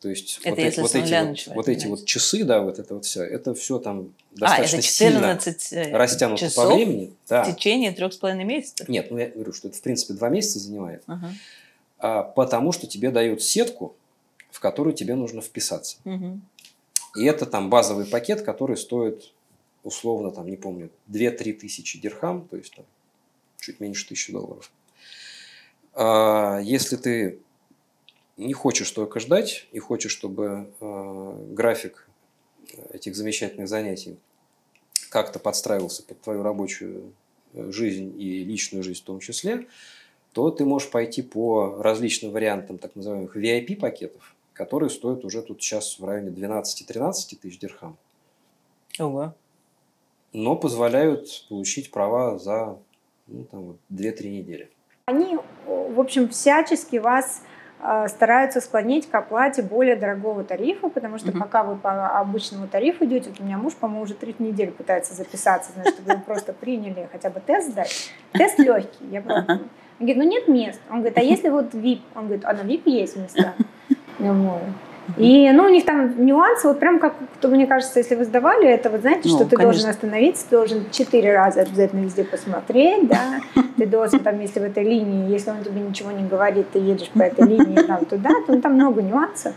То 0.00 0.08
есть 0.08 0.38
это 0.44 0.50
вот, 0.50 0.58
эти, 0.58 0.80
вот, 0.80 0.94
эти, 0.94 1.48
вот, 1.48 1.56
вот 1.56 1.68
эти 1.68 1.86
вот 1.86 2.04
часы, 2.04 2.44
да, 2.44 2.60
вот 2.60 2.78
это 2.78 2.94
вот 2.94 3.04
все, 3.04 3.24
это 3.24 3.54
все 3.54 3.80
там 3.80 4.14
достаточно 4.30 4.76
а, 4.76 4.78
это 4.78 4.86
14 4.86 5.60
сильно 5.60 5.98
растянуто 5.98 6.40
часов 6.40 6.68
по 6.68 6.74
времени. 6.74 7.12
Да. 7.28 7.42
В 7.42 7.54
течение 7.54 7.90
трех 7.90 8.12
с 8.12 8.16
половиной 8.16 8.44
месяцев? 8.44 8.88
Нет, 8.88 9.10
ну 9.10 9.18
я 9.18 9.26
говорю, 9.26 9.52
что 9.52 9.66
это 9.66 9.76
в 9.76 9.80
принципе 9.80 10.14
два 10.14 10.28
месяца 10.28 10.60
занимает. 10.60 11.02
Ага. 11.08 11.32
А, 11.98 12.22
потому 12.22 12.70
что 12.70 12.86
тебе 12.86 13.10
дают 13.10 13.42
сетку, 13.42 13.96
в 14.52 14.60
которую 14.60 14.94
тебе 14.94 15.16
нужно 15.16 15.40
вписаться. 15.40 15.96
Угу. 16.04 16.40
И 17.16 17.24
это 17.24 17.44
там 17.44 17.68
базовый 17.68 18.06
пакет, 18.06 18.42
который 18.42 18.76
стоит 18.76 19.32
условно, 19.82 20.30
там, 20.30 20.48
не 20.48 20.56
помню, 20.56 20.90
2-3 21.08 21.54
тысячи 21.54 21.98
дирхам, 21.98 22.46
то 22.46 22.56
есть 22.56 22.74
там, 22.74 22.84
чуть 23.60 23.80
меньше 23.80 24.06
тысячи 24.06 24.32
долларов. 24.32 24.70
А 25.94 26.60
если 26.62 26.96
ты 26.96 27.38
не 28.36 28.52
хочешь 28.52 28.90
только 28.90 29.20
ждать 29.20 29.66
и 29.72 29.78
хочешь, 29.78 30.12
чтобы 30.12 30.70
э, 30.80 31.46
график 31.50 32.08
этих 32.92 33.16
замечательных 33.16 33.68
занятий 33.68 34.16
как-то 35.10 35.38
подстраивался 35.38 36.02
под 36.02 36.20
твою 36.20 36.42
рабочую 36.42 37.12
э, 37.54 37.70
жизнь 37.70 38.14
и 38.20 38.44
личную 38.44 38.82
жизнь 38.84 39.00
в 39.00 39.04
том 39.04 39.20
числе, 39.20 39.66
то 40.32 40.50
ты 40.50 40.64
можешь 40.64 40.90
пойти 40.90 41.22
по 41.22 41.82
различным 41.82 42.30
вариантам 42.30 42.78
так 42.78 42.94
называемых 42.94 43.36
VIP-пакетов, 43.36 44.34
которые 44.52 44.90
стоят 44.90 45.24
уже 45.24 45.42
тут 45.42 45.62
сейчас 45.62 45.98
в 45.98 46.04
районе 46.04 46.30
12-13 46.30 47.36
тысяч 47.40 47.58
дирхам. 47.58 47.96
Ого. 48.98 49.34
Но 50.32 50.56
позволяют 50.56 51.46
получить 51.48 51.90
права 51.90 52.38
за 52.38 52.78
ну, 53.26 53.44
там 53.44 53.62
вот 53.62 53.76
2-3 53.90 54.28
недели. 54.28 54.70
Они, 55.06 55.38
в 55.98 56.00
общем, 56.00 56.28
всячески 56.28 56.96
вас 56.96 57.42
э, 57.80 58.06
стараются 58.08 58.60
склонить 58.60 59.10
к 59.10 59.14
оплате 59.16 59.62
более 59.62 59.96
дорогого 59.96 60.44
тарифа, 60.44 60.88
потому 60.88 61.18
что 61.18 61.32
mm-hmm. 61.32 61.38
пока 61.40 61.64
вы 61.64 61.74
по 61.74 62.20
обычному 62.20 62.68
тарифу 62.68 63.04
идете, 63.04 63.30
вот 63.30 63.40
у 63.40 63.42
меня 63.42 63.58
муж, 63.58 63.74
по-моему, 63.74 64.04
уже 64.04 64.14
три 64.14 64.32
недели 64.38 64.70
пытается 64.70 65.14
записаться, 65.14 65.72
значит, 65.72 65.94
чтобы 65.94 66.14
вы 66.14 66.20
просто 66.20 66.52
приняли 66.52 67.08
хотя 67.10 67.30
бы 67.30 67.40
тест 67.40 67.70
сдать. 67.70 68.12
Тест 68.32 68.60
легкий, 68.60 69.06
я. 69.10 69.20
Он 69.20 70.06
говорит, 70.06 70.16
ну 70.16 70.22
нет 70.22 70.46
мест. 70.46 70.80
Он 70.88 70.98
говорит, 70.98 71.18
а 71.18 71.22
если 71.22 71.48
вот 71.48 71.74
VIP? 71.74 72.02
Он 72.14 72.26
говорит, 72.26 72.44
а 72.44 72.52
на 72.52 72.60
VIP 72.60 72.82
есть 72.84 73.16
места. 73.16 73.54
Я 74.20 74.32
говорю, 74.32 74.60
и, 75.16 75.50
ну, 75.52 75.64
у 75.64 75.68
них 75.68 75.84
там 75.84 76.24
нюансы, 76.24 76.68
вот 76.68 76.78
прям 76.78 76.98
как, 76.98 77.14
мне 77.42 77.66
кажется, 77.66 77.98
если 77.98 78.14
вы 78.14 78.24
сдавали 78.24 78.68
это, 78.68 78.90
вот 78.90 79.00
знаете, 79.00 79.22
ну, 79.24 79.36
что 79.36 79.44
ты 79.44 79.56
конечно. 79.56 79.72
должен 79.72 79.90
остановиться, 79.90 80.46
должен 80.50 80.90
четыре 80.90 81.34
раза 81.34 81.62
обязательно 81.62 82.04
везде 82.04 82.24
посмотреть, 82.24 83.08
да, 83.08 83.40
ты 83.76 83.86
должен 83.86 84.20
там, 84.20 84.38
если 84.40 84.60
в 84.60 84.64
этой 84.64 84.84
линии, 84.84 85.30
если 85.30 85.50
он 85.50 85.64
тебе 85.64 85.80
ничего 85.80 86.10
не 86.10 86.28
говорит, 86.28 86.70
ты 86.72 86.78
едешь 86.78 87.08
по 87.10 87.22
этой 87.22 87.46
линии 87.46 87.82
там 87.82 88.04
туда, 88.04 88.30
то 88.46 88.52
ну, 88.52 88.60
там 88.60 88.74
много 88.74 89.02
нюансов. 89.02 89.54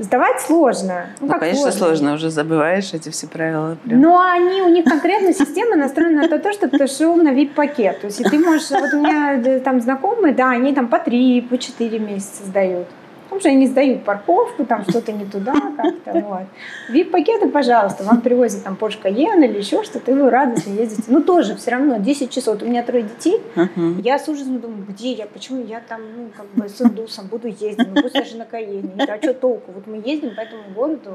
Сдавать 0.00 0.40
сложно. 0.40 1.06
Ну, 1.20 1.28
ну 1.28 1.38
конечно, 1.38 1.70
сложно? 1.70 1.78
сложно, 1.78 2.14
уже 2.14 2.30
забываешь 2.30 2.92
эти 2.94 3.10
все 3.10 3.28
правила. 3.28 3.76
Прям. 3.84 4.00
Но 4.00 4.20
они, 4.20 4.62
у 4.62 4.68
них 4.68 4.84
конкретно 4.84 5.32
система 5.32 5.76
настроена 5.76 6.26
на 6.26 6.38
то, 6.38 6.52
чтобы 6.52 6.76
ты 6.76 6.86
шел 6.88 7.14
на 7.14 7.32
VIP-пакет. 7.32 8.00
То 8.00 8.08
есть, 8.08 8.20
и 8.20 8.24
ты 8.24 8.38
можешь, 8.40 8.70
вот 8.70 8.92
у 8.92 8.98
меня 8.98 9.60
там 9.60 9.80
знакомые, 9.80 10.34
да, 10.34 10.50
они 10.50 10.74
там 10.74 10.88
по 10.88 10.98
три, 10.98 11.42
по 11.42 11.58
четыре 11.58 12.00
месяца 12.00 12.44
сдают. 12.44 12.88
Потому 13.30 13.40
что 13.42 13.48
они 13.50 13.68
сдают 13.68 14.02
парковку, 14.02 14.64
там 14.64 14.82
что-то 14.82 15.12
не 15.12 15.24
туда 15.24 15.54
как-то. 15.76 16.20
Вот. 16.30 16.46
VIP-пакеты, 16.90 17.48
пожалуйста, 17.48 18.02
вам 18.02 18.22
привозят 18.22 18.64
там 18.64 18.76
Porsche 18.78 19.00
Cayenne 19.00 19.44
или 19.44 19.58
еще 19.58 19.84
что-то, 19.84 20.10
и 20.10 20.14
вы 20.14 20.30
радостно 20.30 20.72
ездите. 20.72 21.04
Ну, 21.06 21.22
тоже 21.22 21.54
все 21.54 21.70
равно 21.70 21.98
10 21.98 22.28
часов. 22.28 22.60
у 22.60 22.66
меня 22.66 22.82
трое 22.82 23.04
детей. 23.04 23.40
Uh-huh. 23.54 24.02
Я 24.02 24.18
с 24.18 24.28
ужасом 24.28 24.58
думаю, 24.58 24.84
где 24.88 25.12
я, 25.12 25.26
почему 25.26 25.64
я 25.64 25.80
там, 25.80 26.00
ну, 26.16 26.30
как 26.36 26.46
бы 26.54 26.68
с 26.68 26.80
индусом 26.80 27.28
буду 27.28 27.46
ездить, 27.46 27.86
ну, 27.94 28.02
пусть 28.02 28.14
даже 28.14 28.36
на 28.36 28.42
Cayenne. 28.42 29.00
А 29.08 29.22
что 29.22 29.32
толку? 29.32 29.70
Вот 29.70 29.86
мы 29.86 30.02
ездим 30.04 30.34
по 30.34 30.40
этому 30.40 30.64
городу. 30.74 31.10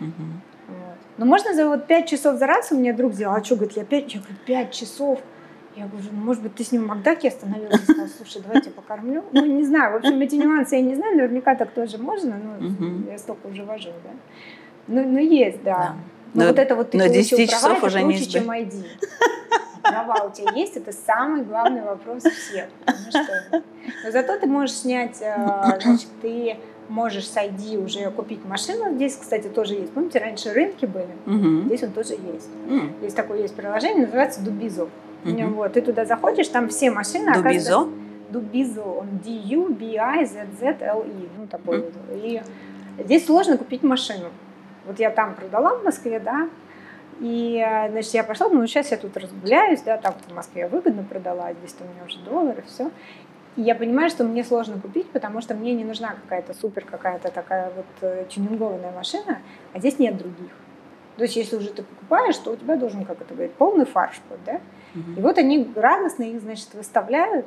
Uh-huh. 0.00 0.10
Вот. 0.68 0.96
Но 1.18 1.26
можно 1.26 1.52
за 1.52 1.68
вот 1.68 1.86
5 1.86 2.08
часов 2.08 2.38
за 2.38 2.46
раз 2.46 2.72
у 2.72 2.76
меня 2.76 2.94
друг 2.94 3.12
сделал, 3.12 3.34
а 3.34 3.44
что, 3.44 3.56
говорит, 3.56 3.76
я 3.76 3.84
5, 3.84 4.14
я 4.14 4.20
говорю, 4.20 4.36
5 4.46 4.70
часов. 4.72 5.20
Я 5.76 5.86
говорю, 5.86 6.06
ну, 6.12 6.20
может 6.24 6.42
быть, 6.42 6.54
ты 6.54 6.62
с 6.62 6.70
ним 6.70 6.84
в 6.84 6.86
Макдаке 6.86 7.28
остановился 7.28 7.76
и 7.76 7.84
сказал, 7.84 8.06
слушай, 8.16 8.40
давай 8.42 8.58
я 8.58 8.62
тебя 8.62 8.72
покормлю. 8.72 9.24
Ну, 9.32 9.44
не 9.44 9.64
знаю, 9.64 9.94
в 9.94 9.96
общем, 9.96 10.20
эти 10.20 10.36
нюансы 10.36 10.76
я 10.76 10.82
не 10.82 10.94
знаю, 10.94 11.16
наверняка 11.16 11.56
так 11.56 11.72
тоже 11.72 11.98
можно, 11.98 12.36
но 12.36 12.66
угу. 12.66 13.10
я 13.10 13.18
столько 13.18 13.46
уже 13.48 13.64
вожу, 13.64 13.90
да. 14.04 14.10
Ну, 14.86 15.02
ну 15.02 15.18
есть, 15.18 15.62
да. 15.64 15.76
да. 15.76 15.94
Но, 16.34 16.42
но 16.42 16.48
вот 16.48 16.58
это 16.58 16.76
вот 16.76 16.90
ты 16.90 16.98
но 16.98 17.06
10 17.06 17.50
часов 17.50 17.80
права, 17.80 17.86
уже 17.86 17.98
это 17.98 18.06
круче, 18.06 18.26
чем 18.26 18.50
ID. 18.50 18.84
Права 19.82 20.26
у 20.26 20.30
тебя 20.30 20.52
есть, 20.52 20.76
это 20.76 20.92
самый 20.92 21.42
главный 21.42 21.82
вопрос 21.82 22.22
всех. 22.22 22.66
Что... 23.08 23.62
Но 24.04 24.10
зато 24.10 24.38
ты 24.38 24.46
можешь 24.46 24.76
снять, 24.76 25.20
э, 25.20 25.78
значит, 25.80 26.08
ты 26.22 26.56
можешь 26.88 27.28
с 27.28 27.36
ID 27.36 27.84
уже 27.84 28.10
купить 28.10 28.44
машину. 28.44 28.94
Здесь, 28.94 29.16
кстати, 29.16 29.48
тоже 29.48 29.74
есть. 29.74 29.92
Помните, 29.92 30.18
раньше 30.18 30.52
рынки 30.52 30.86
были? 30.86 31.08
Угу. 31.26 31.66
Здесь 31.66 31.82
он 31.82 31.92
тоже 31.92 32.12
есть. 32.12 32.48
Угу. 32.68 33.04
Есть 33.04 33.16
такое 33.16 33.42
есть 33.42 33.54
приложение, 33.54 34.06
называется 34.06 34.40
Дубизо. 34.40 34.88
Угу. 35.24 35.54
Вот, 35.54 35.72
ты 35.72 35.80
туда 35.80 36.04
заходишь, 36.04 36.48
там 36.48 36.68
все 36.68 36.90
машины... 36.90 37.34
Дубизо? 37.34 37.88
Дубизо, 38.30 38.82
он 38.82 39.18
D-U-B-I-Z-Z-L-E, 39.24 41.28
ну 41.38 41.46
такой 41.46 41.80
угу. 41.80 41.88
И 42.12 42.42
здесь 42.98 43.26
сложно 43.26 43.56
купить 43.56 43.82
машину. 43.82 44.26
Вот 44.86 44.98
я 44.98 45.10
там 45.10 45.34
продала 45.34 45.76
в 45.76 45.84
Москве, 45.84 46.20
да, 46.20 46.48
и, 47.20 47.64
значит, 47.90 48.14
я 48.14 48.24
пошла, 48.24 48.48
ну, 48.48 48.66
сейчас 48.66 48.90
я 48.90 48.96
тут 48.96 49.16
разгуляюсь, 49.16 49.80
да, 49.82 49.98
там 49.98 50.14
в 50.28 50.34
Москве 50.34 50.62
я 50.62 50.68
выгодно 50.68 51.04
продала, 51.04 51.46
а 51.46 51.54
здесь 51.54 51.74
у 51.80 51.84
меня 51.84 52.04
уже 52.06 52.18
доллары, 52.18 52.64
все. 52.66 52.90
И 53.56 53.62
я 53.62 53.76
понимаю, 53.76 54.10
что 54.10 54.24
мне 54.24 54.42
сложно 54.42 54.80
купить, 54.80 55.08
потому 55.10 55.40
что 55.40 55.54
мне 55.54 55.74
не 55.74 55.84
нужна 55.84 56.16
какая-то 56.22 56.54
супер, 56.54 56.84
какая-то 56.84 57.30
такая 57.30 57.70
вот 57.70 57.86
э, 58.00 58.24
тюнингованная 58.28 58.90
машина, 58.90 59.38
а 59.72 59.78
здесь 59.78 60.00
нет 60.00 60.16
других. 60.16 60.50
То 61.16 61.22
есть, 61.24 61.36
если 61.36 61.56
уже 61.56 61.70
ты 61.70 61.82
покупаешь, 61.82 62.36
то 62.38 62.50
у 62.50 62.56
тебя 62.56 62.76
должен, 62.76 63.04
как 63.04 63.20
это 63.20 63.34
говорить, 63.34 63.54
полный 63.54 63.84
фарш 63.84 64.20
быть, 64.28 64.44
да? 64.44 64.60
И 65.16 65.20
вот 65.20 65.38
они 65.38 65.68
радостно 65.74 66.24
их, 66.24 66.40
значит, 66.40 66.74
выставляют. 66.74 67.46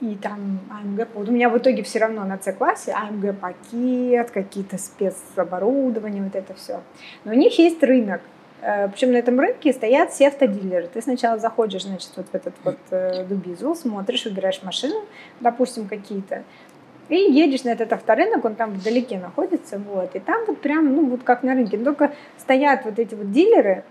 И 0.00 0.14
там 0.14 0.60
АМГ, 0.70 1.08
вот 1.14 1.28
у 1.28 1.32
меня 1.32 1.48
в 1.48 1.58
итоге 1.58 1.82
все 1.82 1.98
равно 1.98 2.24
на 2.24 2.38
С-классе 2.38 2.92
АМГ 2.92 3.36
пакет, 3.40 4.30
какие-то 4.30 4.78
спецоборудования, 4.78 6.22
вот 6.22 6.36
это 6.36 6.54
все. 6.54 6.82
Но 7.24 7.32
у 7.32 7.34
них 7.34 7.58
есть 7.58 7.82
рынок. 7.82 8.20
Э, 8.60 8.88
Причем 8.88 9.12
на 9.12 9.16
этом 9.16 9.38
рынке 9.40 9.72
стоят 9.72 10.12
все 10.12 10.28
автодилеры. 10.28 10.86
Ты 10.86 11.00
сначала 11.02 11.38
заходишь, 11.38 11.82
значит, 11.82 12.10
вот 12.16 12.26
в 12.30 12.34
этот 12.34 12.54
вот 12.64 12.78
э, 12.90 13.24
Дубизу, 13.24 13.74
смотришь, 13.74 14.24
выбираешь 14.24 14.62
машину, 14.62 15.04
допустим, 15.40 15.88
какие-то, 15.88 16.44
и 17.08 17.16
едешь 17.16 17.64
на 17.64 17.70
этот 17.70 17.92
авторынок, 17.92 18.44
он 18.44 18.54
там 18.54 18.72
вдалеке 18.72 19.18
находится, 19.18 19.78
вот, 19.78 20.14
и 20.14 20.18
там 20.18 20.44
вот 20.46 20.60
прям, 20.60 20.94
ну, 20.94 21.06
вот 21.06 21.22
как 21.22 21.42
на 21.42 21.54
рынке, 21.54 21.78
только 21.78 22.12
стоят 22.38 22.84
вот 22.84 22.98
эти 22.98 23.14
вот 23.14 23.32
дилеры, 23.32 23.84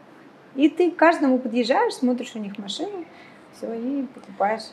и 0.55 0.69
ты 0.69 0.91
каждому 0.91 1.39
подъезжаешь, 1.39 1.93
смотришь 1.93 2.31
у 2.35 2.39
них 2.39 2.57
машину, 2.57 3.05
все, 3.55 3.73
и 3.73 4.05
покупаешь. 4.13 4.71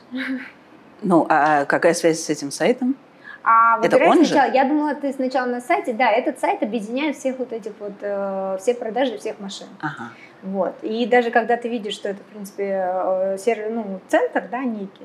Ну, 1.03 1.27
а 1.29 1.65
какая 1.65 1.93
связь 1.93 2.21
с 2.21 2.31
этим 2.31 2.51
сайтом? 2.51 2.97
А 3.43 3.79
это 3.85 3.99
он 3.99 4.25
сначала, 4.25 4.49
же? 4.49 4.55
Я 4.55 4.65
думала, 4.65 4.95
ты 4.95 5.13
сначала 5.13 5.47
на 5.47 5.61
сайте. 5.61 5.93
Да, 5.93 6.11
этот 6.11 6.39
сайт 6.39 6.63
объединяет 6.63 7.17
всех 7.17 7.39
вот 7.39 7.53
этих 7.53 7.73
вот, 7.79 7.93
э, 8.01 8.57
все 8.59 8.73
продажи 8.73 9.19
всех 9.19 9.39
машин. 9.39 9.67
Ага. 9.81 10.13
Вот. 10.43 10.75
И 10.81 11.05
даже 11.05 11.31
когда 11.31 11.59
ты 11.59 11.69
видишь, 11.69 11.93
что 11.93 12.09
это, 12.09 12.21
в 12.21 12.27
принципе, 12.27 12.87
э, 12.87 13.37
сервер, 13.39 13.71
ну, 13.71 14.01
центр, 14.09 14.49
да, 14.51 14.65
некий, 14.65 15.05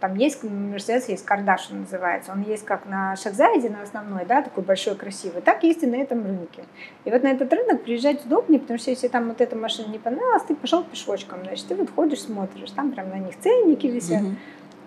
там 0.00 0.16
есть 0.16 0.42
Мерседес, 0.42 1.08
есть 1.08 1.24
Кардаш, 1.26 1.68
он 1.70 1.80
называется. 1.80 2.32
Он 2.32 2.42
есть 2.42 2.64
как 2.64 2.86
на 2.86 3.16
Шахзайде, 3.16 3.68
на 3.68 3.82
основной, 3.82 4.24
да, 4.24 4.40
такой 4.40 4.64
большой, 4.64 4.96
красивый, 4.96 5.42
так 5.42 5.62
есть 5.62 5.82
и 5.82 5.86
на 5.86 5.96
этом 5.96 6.24
рынке. 6.24 6.64
И 7.04 7.10
вот 7.10 7.22
на 7.22 7.28
этот 7.28 7.52
рынок 7.52 7.82
приезжать 7.82 8.24
удобнее, 8.24 8.58
потому 8.58 8.78
что 8.78 8.90
если 8.90 9.08
там 9.08 9.28
вот 9.28 9.40
эта 9.40 9.56
машина 9.56 9.92
не 9.92 9.98
понравилась, 9.98 10.42
ты 10.44 10.54
пошел 10.54 10.82
пешочком, 10.82 11.44
значит, 11.44 11.66
ты 11.66 11.74
вот 11.74 11.90
ходишь, 11.90 12.22
смотришь, 12.22 12.70
там 12.70 12.92
прям 12.92 13.10
на 13.10 13.18
них 13.18 13.38
ценники 13.38 13.86
висят. 13.86 14.22
Mm-hmm. 14.22 14.36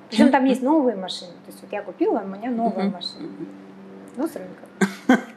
Причем 0.09 0.31
там 0.31 0.45
есть 0.45 0.61
новые 0.61 0.95
машины. 0.95 1.31
То 1.45 1.51
есть 1.51 1.61
вот 1.61 1.71
я 1.71 1.81
купила, 1.81 2.19
у 2.19 2.27
меня 2.27 2.49
новая 2.49 2.85
mm-hmm. 2.85 2.91
машина. 2.91 3.29
Ну, 4.17 4.27
с 4.27 4.35
рынка. 4.35 5.23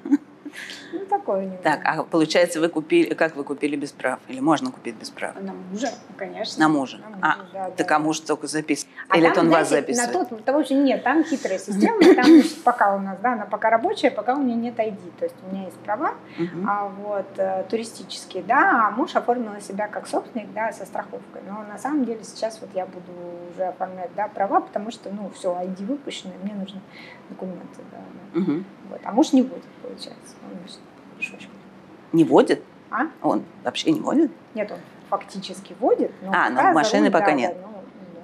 Ну, 1.09 1.19
такое 1.19 1.43
немного. 1.43 1.63
Так, 1.63 1.81
а 1.85 2.03
получается, 2.03 2.61
вы 2.61 2.69
купили, 2.69 3.15
как 3.15 3.37
вы 3.37 3.45
купили 3.45 3.77
без 3.77 3.93
прав? 3.93 4.19
Или 4.29 4.41
можно 4.41 4.71
купить 4.71 4.97
без 4.97 5.11
прав? 5.11 5.35
На 5.41 5.53
мужа, 5.53 5.91
конечно. 6.17 6.61
На 6.61 6.69
мужа? 6.69 6.99
На 6.99 7.09
мужа 7.09 7.19
а, 7.23 7.37
да, 7.53 7.71
так 7.71 7.89
да. 7.89 7.97
а 7.97 7.99
муж 7.99 8.21
только 8.21 8.47
записывает? 8.47 8.95
А 9.09 9.17
Или 9.17 9.25
там, 9.25 9.33
это 9.33 9.41
он 9.41 9.47
знаете, 9.47 9.71
вас 9.71 9.81
записывает? 9.81 10.15
На 10.15 10.25
тот, 10.25 10.45
того 10.45 10.63
же 10.63 10.75
нет, 10.75 11.05
там 11.05 11.25
хитрая 11.25 11.59
система, 11.59 12.15
там 12.15 12.27
пока 12.65 12.95
у 12.95 12.99
нас, 12.99 13.19
да, 13.21 13.35
она 13.35 13.47
пока 13.47 13.71
рабочая, 13.71 14.11
пока 14.11 14.35
у 14.35 14.39
меня 14.43 14.55
нет 14.55 14.79
ID, 14.79 14.99
то 15.19 15.25
есть 15.25 15.37
у 15.43 15.55
меня 15.55 15.65
есть 15.65 15.79
права, 15.79 16.15
а 16.67 16.89
вот 16.89 17.27
э, 17.37 17.65
туристические, 17.69 18.43
да, 18.43 18.89
а 18.89 18.91
муж 18.91 19.15
оформил 19.15 19.61
себя 19.61 19.89
как 19.89 20.07
собственник, 20.07 20.53
да, 20.53 20.73
со 20.73 20.85
страховкой, 20.85 21.43
но 21.49 21.63
на 21.63 21.79
самом 21.79 22.05
деле 22.05 22.23
сейчас 22.25 22.61
вот 22.61 22.71
я 22.75 22.87
буду 22.87 23.13
уже 23.53 23.65
оформлять, 23.65 24.11
да, 24.17 24.29
права, 24.29 24.61
потому 24.61 24.91
что, 24.91 25.11
ну, 25.11 25.31
все, 25.35 25.53
ID 25.53 25.87
выпущено, 25.87 26.33
мне 26.43 26.55
нужны 26.55 26.81
документы, 27.29 27.83
да, 27.93 27.99
да. 28.35 28.41
Угу. 28.41 28.65
Вот, 28.91 29.01
а 29.05 29.13
муж 29.13 29.33
не 29.33 29.43
будет, 29.43 29.65
получается, 29.83 30.35
он 30.43 30.59
мешочку. 31.17 31.53
Не 32.13 32.25
водит? 32.25 32.63
А? 32.91 33.07
Он 33.23 33.45
вообще 33.65 33.91
не 33.93 34.01
водит? 34.01 34.31
Нет, 34.55 34.71
он 34.71 34.79
фактически 35.09 35.75
водит. 35.79 36.13
Но 36.23 36.33
а, 36.35 36.51
но 36.51 36.73
машины 36.73 37.11
пока 37.11 37.27
да, 37.27 37.33
нет. 37.33 37.57
Да, 37.57 37.69
ну, 37.69 37.75
да. 38.15 38.21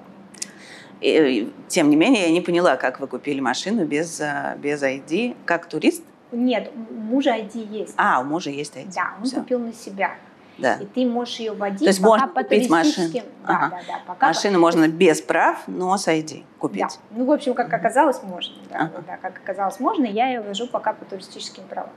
И, 1.01 1.53
тем 1.69 1.91
не 1.91 1.97
менее, 1.97 2.27
я 2.27 2.33
не 2.33 2.41
поняла, 2.41 2.77
как 2.77 3.01
вы 3.01 3.07
купили 3.07 3.41
машину 3.41 3.85
без, 3.85 4.21
а, 4.21 4.57
без 4.57 4.83
ID, 4.83 5.37
как 5.45 5.67
турист? 5.67 6.05
Нет, 6.31 6.73
у 6.75 6.95
мужа 6.95 7.37
ID 7.37 7.67
есть. 7.67 7.95
А, 7.97 8.21
у 8.21 8.25
мужа 8.25 8.51
есть 8.51 8.77
ID. 8.77 8.93
Да, 8.95 9.15
он 9.19 9.25
Все. 9.25 9.37
купил 9.37 9.59
на 9.59 9.73
себя. 9.73 10.15
Да. 10.59 10.75
И 10.75 10.87
ты 10.87 11.07
можешь 11.07 11.37
ее 11.37 11.53
водить 11.53 11.81
То 11.81 11.87
есть 11.87 12.01
можно 12.01 12.29
купить 12.29 12.71
машину. 12.71 13.11
Да, 13.13 13.23
ага. 13.45 13.71
да, 13.71 13.83
да, 13.87 14.01
пока 14.07 14.29
машину 14.29 14.55
по... 14.55 14.61
можно 14.61 14.87
без 14.87 15.21
прав, 15.21 15.63
но 15.67 15.97
с 15.97 16.09
ID 16.09 16.45
купить. 16.59 16.83
Да. 16.83 16.89
Ну, 17.11 17.25
в 17.25 17.33
общем, 17.33 17.55
как 17.55 17.73
оказалось, 17.73 18.23
можно. 18.23 18.55
Да, 18.71 18.77
ага. 18.77 19.05
да, 19.07 19.17
как 19.17 19.39
оказалось, 19.43 19.81
можно. 19.81 20.05
Я 20.05 20.29
ее 20.29 20.41
вожу 20.41 20.67
пока 20.67 20.93
по 20.93 21.05
туристическим 21.05 21.65
правам. 21.65 21.91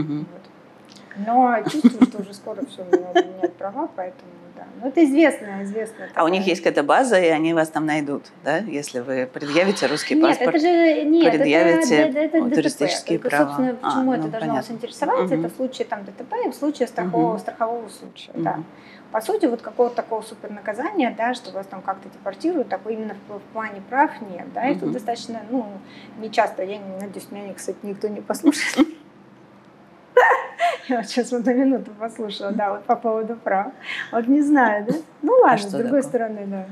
Угу. 0.00 0.18
Вот. 0.18 0.26
Но 1.26 1.62
чувствую, 1.70 2.06
что 2.06 2.22
уже 2.22 2.34
скоро 2.34 2.64
все 2.66 2.84
менять 2.84 3.54
права, 3.54 3.88
поэтому 3.94 4.30
да. 4.56 4.64
Но 4.80 4.88
это 4.88 5.04
известно, 5.04 5.62
известно. 5.62 6.08
А 6.14 6.24
у 6.24 6.28
них 6.28 6.46
есть 6.46 6.62
какая-то 6.62 6.82
база, 6.82 7.18
и 7.20 7.26
они 7.26 7.54
вас 7.54 7.68
там 7.68 7.86
найдут, 7.86 8.26
да? 8.44 8.58
Если 8.58 9.00
вы 9.00 9.28
предъявите 9.32 9.86
русский 9.86 10.14
нет, 10.14 10.38
паспорт, 10.38 10.56
это 10.56 10.58
же, 10.60 11.04
нет, 11.04 11.32
предъявите 11.32 11.96
это, 11.96 12.18
это, 12.18 12.38
это 12.38 12.54
туристические 12.54 13.18
ДТП. 13.18 13.28
права. 13.28 13.44
Собственно, 13.46 13.74
почему 13.74 14.12
а, 14.12 14.14
это 14.14 14.24
ну, 14.24 14.30
должно 14.30 14.40
понятно. 14.40 14.54
вас 14.54 14.70
интересовать? 14.70 15.32
Угу. 15.32 15.34
Это 15.34 15.48
в 15.48 15.56
случае 15.56 15.86
там, 15.86 16.04
ДТП 16.04 16.34
и 16.46 16.50
в 16.50 16.54
случае 16.54 16.88
страхового, 16.88 17.32
угу. 17.32 17.38
страхового 17.38 17.88
случая. 17.88 18.32
Угу. 18.34 18.42
Да. 18.42 18.60
По 19.10 19.20
сути, 19.20 19.46
вот 19.46 19.62
какого-то 19.62 19.96
такого 19.96 20.22
супер 20.22 20.50
наказания, 20.50 21.14
да, 21.16 21.34
что 21.34 21.52
вас 21.52 21.66
там 21.66 21.82
как-то 21.82 22.08
депортируют, 22.08 22.68
такой 22.68 22.94
именно 22.94 23.14
в, 23.28 23.38
в 23.38 23.42
плане 23.52 23.82
прав 23.88 24.10
нет. 24.20 24.52
Да, 24.52 24.68
и 24.68 24.72
угу. 24.72 24.80
тут 24.80 24.92
достаточно, 24.92 25.40
ну, 25.50 25.66
не 26.18 26.30
часто, 26.30 26.62
я 26.62 26.78
не 26.78 26.96
надеюсь, 27.00 27.28
меня, 27.30 27.52
кстати, 27.54 27.78
никто 27.82 28.08
не 28.08 28.20
послушает. 28.20 28.88
Я 30.88 30.96
вот 30.98 31.06
сейчас 31.06 31.32
вот 31.32 31.46
на 31.46 31.54
минуту 31.54 31.90
послушала, 31.98 32.52
да, 32.52 32.72
вот 32.72 32.84
по 32.84 32.96
поводу 32.96 33.36
прав. 33.36 33.72
Вот 34.12 34.26
не 34.28 34.42
знаю, 34.42 34.86
да? 34.86 34.94
Ну 35.22 35.32
ладно, 35.32 35.54
а 35.54 35.58
с 35.58 35.70
другой 35.70 35.84
такое? 35.84 36.02
стороны, 36.02 36.46
да. 36.46 36.66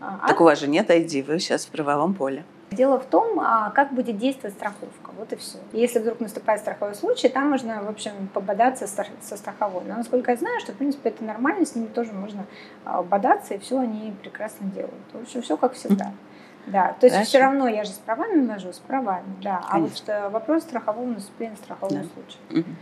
А, 0.00 0.28
так 0.28 0.40
у 0.40 0.44
вас 0.44 0.60
же 0.60 0.68
нет 0.68 0.90
ID, 0.90 1.24
вы 1.24 1.38
сейчас 1.38 1.64
в 1.64 1.70
правовом 1.70 2.14
поле. 2.14 2.44
Дело 2.70 2.98
в 2.98 3.06
том, 3.06 3.40
а, 3.40 3.70
как 3.70 3.92
будет 3.92 4.18
действовать 4.18 4.54
страховка. 4.56 5.12
Вот 5.16 5.32
и 5.32 5.36
все. 5.36 5.58
Если 5.72 5.98
вдруг 5.98 6.20
наступает 6.20 6.60
страховой 6.60 6.94
случай, 6.94 7.28
там 7.28 7.48
можно, 7.50 7.82
в 7.82 7.88
общем, 7.88 8.28
пободаться 8.34 8.86
со 8.86 9.36
страховой. 9.36 9.84
Но 9.86 9.96
насколько 9.96 10.32
я 10.32 10.36
знаю, 10.36 10.60
что, 10.60 10.72
в 10.72 10.74
принципе, 10.76 11.10
это 11.10 11.24
нормально, 11.24 11.64
с 11.64 11.74
ними 11.74 11.86
тоже 11.86 12.12
можно 12.12 12.44
а, 12.84 13.02
бодаться, 13.02 13.54
и 13.54 13.58
все 13.58 13.78
они 13.78 14.14
прекрасно 14.20 14.66
делают. 14.68 14.94
В 15.12 15.22
общем, 15.22 15.42
все 15.42 15.56
как 15.56 15.72
всегда. 15.74 16.12
Да, 16.66 16.96
то 16.98 17.06
есть 17.06 17.14
Хорошо. 17.14 17.28
все 17.28 17.38
равно 17.38 17.68
я 17.68 17.84
же 17.84 17.90
с 17.90 17.98
правами 17.98 18.40
нахожусь, 18.40 18.76
с 18.76 18.78
правами, 18.80 19.36
да. 19.40 19.62
Конечно. 19.70 20.14
А 20.14 20.24
вот 20.24 20.26
э, 20.26 20.28
вопрос 20.30 20.62
страхового 20.64 21.06
наступления 21.06 21.56
страхового 21.56 22.00
да. 22.00 22.04
случая. 22.12 22.60
Угу. 22.60 22.76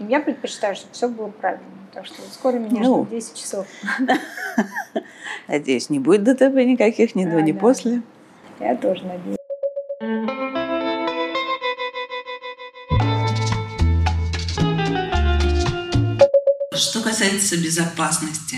Я 0.00 0.18
предпочитаю, 0.18 0.74
чтобы 0.74 0.92
все 0.92 1.08
было 1.08 1.28
правильно. 1.28 1.64
Так 1.92 2.06
что 2.06 2.20
скоро 2.32 2.56
меня 2.56 2.80
ну, 2.80 3.04
ждут 3.04 3.10
10 3.10 3.34
часов. 3.34 3.66
Надеюсь, 5.48 5.88
не 5.88 6.00
будет 6.00 6.24
ДТП 6.24 6.56
никаких 6.64 7.14
ни 7.14 7.24
до, 7.24 7.40
ни 7.40 7.52
после. 7.52 8.02
Я 8.58 8.74
тоже 8.76 9.04
надеюсь. 9.04 9.36
Что 16.74 17.00
касается 17.02 17.56
безопасности, 17.56 18.56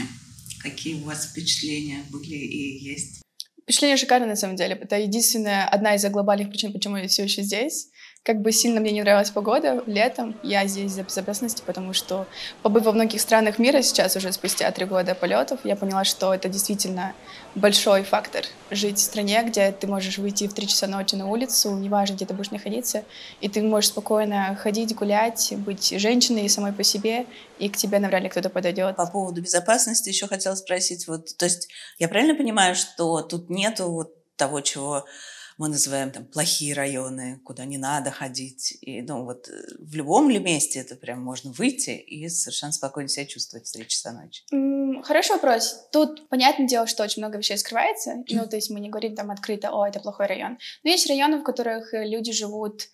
какие 0.62 1.02
у 1.02 1.04
вас 1.04 1.26
впечатления 1.26 1.98
были 2.10 2.34
и 2.34 2.78
есть? 2.78 3.22
Впечатление 3.64 3.98
шикарное 3.98 4.28
на 4.28 4.36
самом 4.36 4.56
деле. 4.56 4.78
Это 4.80 4.96
единственная, 4.96 5.68
одна 5.68 5.96
из 5.96 6.04
глобальных 6.06 6.48
причин, 6.48 6.72
почему 6.72 6.96
я 6.96 7.08
все 7.08 7.24
еще 7.24 7.42
здесь. 7.42 7.90
Как 8.26 8.40
бы 8.40 8.50
сильно 8.50 8.80
мне 8.80 8.90
не 8.90 9.02
нравилась 9.02 9.30
погода 9.30 9.84
летом, 9.86 10.34
я 10.42 10.66
здесь 10.66 10.90
за 10.90 11.04
безопасности, 11.04 11.62
потому 11.64 11.92
что, 11.92 12.26
побыв 12.60 12.82
во 12.82 12.90
многих 12.90 13.20
странах 13.20 13.60
мира 13.60 13.82
сейчас 13.82 14.16
уже 14.16 14.32
спустя 14.32 14.68
три 14.72 14.84
года 14.84 15.14
полетов, 15.14 15.60
я 15.62 15.76
поняла, 15.76 16.02
что 16.02 16.34
это 16.34 16.48
действительно 16.48 17.14
большой 17.54 18.02
фактор 18.02 18.44
жить 18.72 18.98
в 18.98 19.02
стране, 19.02 19.44
где 19.44 19.70
ты 19.70 19.86
можешь 19.86 20.18
выйти 20.18 20.48
в 20.48 20.54
три 20.54 20.66
часа 20.66 20.88
ночи 20.88 21.14
на 21.14 21.28
улицу, 21.28 21.70
неважно, 21.76 22.14
где 22.14 22.26
ты 22.26 22.34
будешь 22.34 22.50
находиться, 22.50 23.04
и 23.40 23.48
ты 23.48 23.62
можешь 23.62 23.90
спокойно 23.90 24.58
ходить, 24.60 24.92
гулять, 24.96 25.54
быть 25.58 25.94
женщиной 25.96 26.48
самой 26.48 26.72
по 26.72 26.82
себе, 26.82 27.26
и 27.60 27.68
к 27.68 27.76
тебе 27.76 28.00
навряд 28.00 28.24
ли 28.24 28.28
кто-то 28.28 28.50
подойдет. 28.50 28.96
По 28.96 29.06
поводу 29.06 29.40
безопасности 29.40 30.08
еще 30.08 30.26
хотела 30.26 30.56
спросить, 30.56 31.06
вот, 31.06 31.36
то 31.36 31.44
есть 31.44 31.68
я 32.00 32.08
правильно 32.08 32.34
понимаю, 32.34 32.74
что 32.74 33.22
тут 33.22 33.50
нету 33.50 33.88
вот 33.88 34.12
того, 34.34 34.62
чего 34.62 35.04
мы 35.58 35.68
называем 35.68 36.10
там 36.10 36.26
плохие 36.26 36.74
районы, 36.74 37.40
куда 37.44 37.64
не 37.64 37.78
надо 37.78 38.10
ходить. 38.10 38.76
И, 38.82 39.00
ну, 39.02 39.24
вот 39.24 39.48
э, 39.48 39.52
в 39.78 39.94
любом 39.94 40.28
ли 40.28 40.38
месте 40.38 40.80
это 40.80 40.96
прям 40.96 41.22
можно 41.22 41.50
выйти 41.52 41.90
и 41.90 42.28
совершенно 42.28 42.72
спокойно 42.72 43.08
себя 43.08 43.26
чувствовать 43.26 43.66
в 43.66 43.72
3 43.72 43.86
часа 43.88 44.12
ночи? 44.12 44.44
Хороший 45.02 45.32
вопрос. 45.32 45.88
Тут 45.92 46.28
понятное 46.28 46.66
дело, 46.66 46.86
что 46.86 47.04
очень 47.04 47.22
много 47.22 47.38
вещей 47.38 47.56
скрывается. 47.58 48.24
Ну, 48.36 48.46
то 48.46 48.56
есть 48.56 48.70
мы 48.70 48.80
не 48.80 48.90
говорим 48.90 49.16
там 49.16 49.30
открыто, 49.30 49.70
о, 49.70 49.86
это 49.86 49.98
плохой 49.98 50.26
район. 50.26 50.58
Но 50.84 50.90
есть 50.90 51.08
районы, 51.08 51.38
в 51.38 51.42
которых 51.42 51.94
э, 51.94 52.06
люди 52.06 52.32
живут 52.32 52.88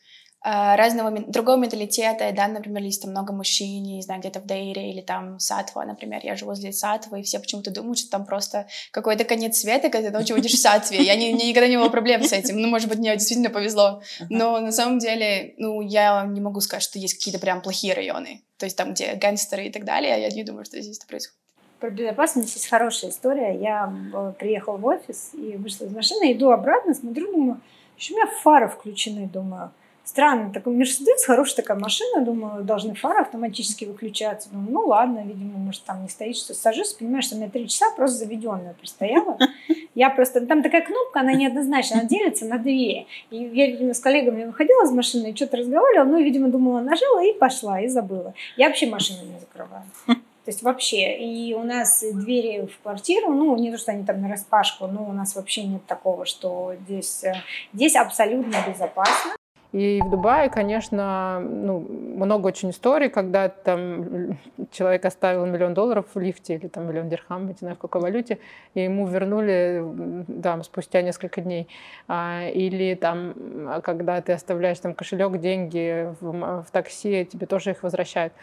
разного 0.44 1.10
другого 1.20 1.56
менталитета, 1.56 2.32
да, 2.34 2.48
например, 2.48 2.82
есть 2.82 3.02
там 3.02 3.12
много 3.12 3.32
мужчин, 3.32 3.82
не 3.82 4.02
знаю, 4.02 4.20
где-то 4.20 4.40
в 4.40 4.46
Дейре 4.46 4.90
или 4.90 5.00
там 5.00 5.38
Сатва, 5.38 5.84
например, 5.84 6.20
я 6.24 6.34
живу 6.34 6.50
возле 6.50 6.72
Сатвы, 6.72 7.20
и 7.20 7.22
все 7.22 7.38
почему-то 7.38 7.70
думают, 7.70 7.98
что 7.98 8.10
там 8.10 8.26
просто 8.26 8.66
какой-то 8.90 9.24
конец 9.24 9.58
света, 9.58 9.88
когда 9.88 10.10
ты 10.10 10.18
ночью 10.18 10.36
будешь 10.36 10.52
в 10.52 10.58
Сатве. 10.58 11.02
Я 11.02 11.14
не, 11.14 11.32
мне 11.32 11.48
никогда 11.48 11.68
не 11.68 11.76
было 11.76 11.88
проблем 11.88 12.24
с 12.24 12.32
этим, 12.32 12.60
ну, 12.60 12.68
может 12.68 12.88
быть, 12.88 12.98
мне 12.98 13.14
действительно 13.16 13.50
повезло, 13.50 14.02
но 14.30 14.58
на 14.58 14.72
самом 14.72 14.98
деле, 14.98 15.54
ну, 15.58 15.80
я 15.80 16.24
не 16.26 16.40
могу 16.40 16.60
сказать, 16.60 16.82
что 16.82 16.98
есть 16.98 17.14
какие-то 17.14 17.38
прям 17.38 17.62
плохие 17.62 17.94
районы, 17.94 18.42
то 18.56 18.66
есть 18.66 18.76
там, 18.76 18.94
где 18.94 19.14
гангстеры 19.14 19.66
и 19.66 19.70
так 19.70 19.84
далее, 19.84 20.20
я 20.20 20.28
не 20.28 20.42
думаю, 20.44 20.64
что 20.64 20.80
здесь 20.80 20.98
это 20.98 21.06
происходит. 21.06 21.38
Про 21.78 21.90
безопасность 21.90 22.54
есть 22.54 22.68
хорошая 22.68 23.10
история. 23.10 23.58
Я 23.60 23.92
э, 24.14 24.32
приехала 24.38 24.76
в 24.76 24.86
офис 24.86 25.30
и 25.34 25.56
вышла 25.56 25.86
из 25.86 25.92
машины, 25.92 26.32
иду 26.32 26.50
обратно, 26.50 26.94
смотрю, 26.94 27.32
думаю, 27.32 27.60
еще 27.98 28.14
у 28.14 28.16
меня 28.18 28.26
фары 28.40 28.68
включены, 28.68 29.28
думаю, 29.28 29.72
Странно, 30.04 30.52
такой 30.52 30.74
Мерседес, 30.74 31.24
хорошая 31.24 31.56
такая 31.56 31.78
машина, 31.78 32.24
думаю, 32.24 32.64
должны 32.64 32.94
фары 32.94 33.20
автоматически 33.20 33.84
выключаться. 33.84 34.50
Думаю, 34.50 34.72
ну 34.72 34.80
ладно, 34.86 35.22
видимо, 35.24 35.58
может 35.58 35.84
там 35.84 36.02
не 36.02 36.08
стоит, 36.08 36.36
что 36.36 36.54
сажусь, 36.54 36.92
понимаешь, 36.94 37.26
что 37.26 37.36
у 37.36 37.38
меня 37.38 37.48
три 37.48 37.68
часа 37.68 37.86
просто 37.96 38.18
заведенная 38.18 38.74
простояла. 38.74 39.38
Я 39.94 40.10
просто, 40.10 40.44
там 40.46 40.62
такая 40.62 40.82
кнопка, 40.82 41.20
она 41.20 41.34
неоднозначна, 41.34 42.00
она 42.00 42.08
делится 42.08 42.46
на 42.46 42.58
две. 42.58 43.06
И 43.30 43.36
я, 43.36 43.66
видимо, 43.66 43.92
с 43.92 44.00
коллегами 44.00 44.44
выходила 44.44 44.84
из 44.84 44.90
машины 44.90 45.30
и 45.30 45.36
что-то 45.36 45.58
разговаривала, 45.58 46.04
ну, 46.06 46.18
видимо, 46.18 46.48
думала, 46.48 46.80
нажала 46.80 47.22
и 47.22 47.34
пошла, 47.34 47.78
и 47.78 47.88
забыла. 47.88 48.32
Я 48.56 48.68
вообще 48.68 48.86
машину 48.86 49.18
не 49.30 49.38
закрываю. 49.38 49.84
То 50.06 50.48
есть 50.50 50.62
вообще, 50.62 51.18
и 51.18 51.54
у 51.54 51.62
нас 51.62 52.02
двери 52.02 52.66
в 52.66 52.82
квартиру, 52.82 53.32
ну, 53.32 53.54
не 53.56 53.70
то, 53.70 53.76
что 53.76 53.92
они 53.92 54.04
там 54.04 54.22
на 54.22 54.28
распашку, 54.28 54.86
но 54.86 55.04
у 55.04 55.12
нас 55.12 55.36
вообще 55.36 55.64
нет 55.64 55.84
такого, 55.86 56.24
что 56.24 56.74
здесь, 56.84 57.22
э, 57.22 57.34
здесь 57.72 57.94
абсолютно 57.94 58.56
безопасно. 58.66 59.32
И 59.72 60.02
в 60.04 60.10
Дубае, 60.10 60.50
конечно, 60.50 61.40
ну, 61.40 61.80
много 61.80 62.48
очень 62.48 62.70
историй, 62.70 63.08
когда 63.08 63.48
там 63.48 64.38
человек 64.70 65.06
оставил 65.06 65.46
миллион 65.46 65.72
долларов 65.72 66.04
в 66.12 66.20
лифте 66.20 66.56
или 66.56 66.68
там 66.68 66.86
миллион 66.86 67.08
дирхам, 67.08 67.46
не 67.46 67.54
знаю, 67.54 67.76
в 67.76 67.78
какой 67.78 68.02
валюте, 68.02 68.38
и 68.74 68.82
ему 68.82 69.06
вернули 69.06 69.82
да, 70.28 70.62
спустя 70.62 71.00
несколько 71.00 71.40
дней. 71.40 71.68
А, 72.06 72.48
или 72.52 72.94
там, 72.94 73.80
когда 73.82 74.20
ты 74.20 74.32
оставляешь 74.32 74.78
там 74.78 74.92
кошелек, 74.92 75.38
деньги 75.38 76.14
в, 76.20 76.62
в 76.62 76.70
такси, 76.70 77.24
тебе 77.24 77.46
тоже 77.46 77.70
их 77.70 77.82
возвращают. 77.82 78.34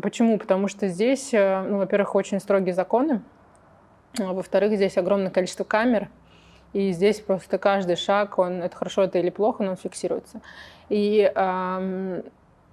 Почему? 0.00 0.38
Потому 0.38 0.68
что 0.68 0.88
здесь, 0.88 1.34
э, 1.34 1.62
ну, 1.62 1.78
во-первых, 1.78 2.14
очень 2.14 2.40
строгие 2.40 2.72
законы, 2.72 3.22
а 4.18 4.32
во-вторых, 4.32 4.74
здесь 4.76 4.96
огромное 4.96 5.30
количество 5.30 5.64
камер, 5.64 6.08
и 6.72 6.92
здесь 6.92 7.20
просто 7.20 7.58
каждый 7.58 7.96
шаг, 7.96 8.38
он, 8.38 8.62
это 8.62 8.76
хорошо 8.76 9.02
это 9.02 9.18
или 9.18 9.30
плохо, 9.30 9.64
но 9.64 9.70
он 9.70 9.76
фиксируется. 9.76 10.40
И, 10.88 11.30
эм, 11.34 12.22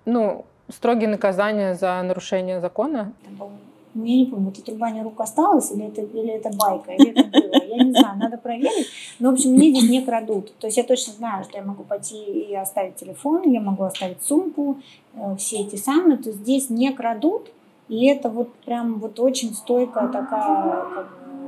ну, 0.05 0.45
строгие 0.69 1.09
наказания 1.09 1.75
за 1.75 2.01
нарушение 2.03 2.59
закона. 2.59 3.13
Я 3.95 4.15
не 4.15 4.25
помню, 4.25 4.51
это 4.51 4.61
труба 4.61 4.91
не 4.91 5.01
рук 5.01 5.19
осталась, 5.19 5.71
или 5.71 5.87
это, 5.87 6.01
или 6.01 6.29
это 6.29 6.51
байка, 6.55 6.91
или 6.91 7.09
это 7.09 7.23
было. 7.23 7.63
Я 7.63 7.83
не 7.83 7.91
знаю, 7.91 8.19
надо 8.19 8.37
проверить. 8.37 8.87
Но, 9.17 9.31
в 9.31 9.33
общем, 9.33 9.51
мне 9.51 9.71
здесь 9.71 9.89
не 9.89 10.03
крадут. 10.03 10.55
То 10.59 10.67
есть 10.67 10.77
я 10.77 10.83
точно 10.83 11.13
знаю, 11.13 11.43
что 11.43 11.57
я 11.57 11.63
могу 11.63 11.83
пойти 11.83 12.23
и 12.23 12.53
оставить 12.53 12.95
телефон, 12.95 13.41
я 13.51 13.59
могу 13.59 13.83
оставить 13.83 14.21
сумку, 14.21 14.77
э, 15.15 15.35
все 15.37 15.61
эти 15.61 15.77
самые. 15.77 16.17
То 16.17 16.29
есть 16.29 16.41
здесь 16.41 16.69
не 16.69 16.93
крадут, 16.93 17.49
и 17.89 18.05
это 18.07 18.29
вот 18.29 18.53
прям 18.65 18.99
вот 18.99 19.19
очень 19.19 19.53
стойкая 19.53 20.09
такая 20.09 20.85
как 20.93 21.05
бы, 21.05 21.46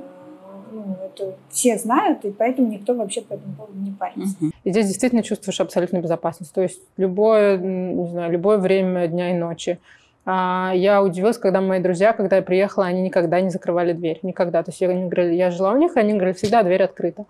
ну, 0.71 0.97
это 1.05 1.35
все 1.49 1.77
знают, 1.77 2.25
и 2.25 2.31
поэтому 2.31 2.69
никто 2.69 2.93
вообще 2.93 3.21
по 3.21 3.33
этому 3.33 3.55
поводу 3.55 3.77
не 3.79 3.91
парится. 3.91 4.35
И 4.63 4.69
здесь 4.71 4.87
действительно 4.87 5.23
чувствуешь 5.23 5.59
абсолютную 5.59 6.03
безопасность. 6.03 6.53
То 6.53 6.61
есть 6.61 6.81
любое, 6.97 7.57
не 7.57 8.07
знаю, 8.07 8.31
любое 8.31 8.57
время 8.57 9.07
дня 9.07 9.31
и 9.31 9.33
ночи. 9.33 9.79
А 10.25 10.73
я 10.75 11.01
удивилась, 11.01 11.37
когда 11.37 11.61
мои 11.61 11.79
друзья, 11.79 12.13
когда 12.13 12.35
я 12.35 12.41
приехала, 12.41 12.85
они 12.85 13.01
никогда 13.01 13.41
не 13.41 13.49
закрывали 13.49 13.93
дверь. 13.93 14.19
Никогда. 14.21 14.61
То 14.63 14.69
есть 14.69 14.81
я, 14.81 14.89
они 14.89 15.09
говорили, 15.09 15.35
я 15.35 15.49
жила 15.49 15.71
у 15.71 15.77
них, 15.77 15.97
они 15.97 16.13
говорили, 16.13 16.35
всегда 16.35 16.61
дверь 16.63 16.83
открыта. 16.83 17.25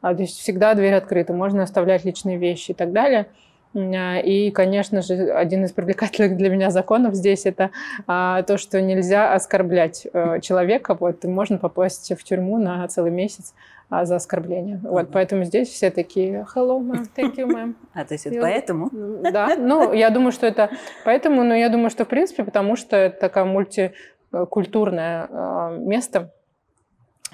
А, 0.00 0.14
то 0.14 0.22
есть 0.22 0.38
всегда 0.38 0.74
дверь 0.74 0.94
открыта, 0.94 1.32
можно 1.32 1.62
оставлять 1.62 2.04
личные 2.04 2.36
вещи 2.36 2.72
и 2.72 2.74
так 2.74 2.92
далее. 2.92 3.26
А, 3.74 4.18
и, 4.18 4.50
конечно 4.50 5.02
же, 5.02 5.14
один 5.32 5.64
из 5.64 5.72
привлекательных 5.72 6.36
для 6.36 6.50
меня 6.50 6.70
законов 6.70 7.14
здесь 7.14 7.46
это 7.46 7.70
а, 8.06 8.42
то, 8.42 8.58
что 8.58 8.80
нельзя 8.80 9.32
оскорблять 9.32 10.06
а, 10.12 10.40
человека. 10.40 10.96
Вот, 10.98 11.24
можно 11.24 11.58
попасть 11.58 12.12
в 12.18 12.22
тюрьму 12.24 12.58
на 12.58 12.86
целый 12.88 13.10
месяц 13.10 13.54
а, 13.88 14.04
за 14.04 14.16
оскорбление. 14.16 14.76
Uh-huh. 14.76 14.90
Вот, 14.90 15.10
поэтому 15.12 15.44
здесь 15.44 15.68
все 15.68 15.90
такие 15.90 16.46
hello, 16.54 16.80
ma'am, 16.80 17.06
thank 17.16 17.36
you, 17.36 17.46
ma'am. 17.46 17.74
А, 17.94 18.04
то 18.04 18.14
есть 18.14 18.26
это 18.26 18.40
поэтому? 18.40 18.90
Да, 18.90 19.56
ну, 19.58 19.92
я 19.92 20.10
думаю, 20.10 20.32
что 20.32 20.46
это 20.46 20.70
поэтому, 21.04 21.42
но 21.42 21.54
я 21.54 21.68
думаю, 21.68 21.90
что 21.90 22.04
в 22.04 22.08
принципе, 22.08 22.44
потому 22.44 22.76
что 22.76 22.96
это 22.96 23.20
такое 23.20 23.44
мультикультурное 23.44 25.28
а, 25.30 25.76
место, 25.76 26.32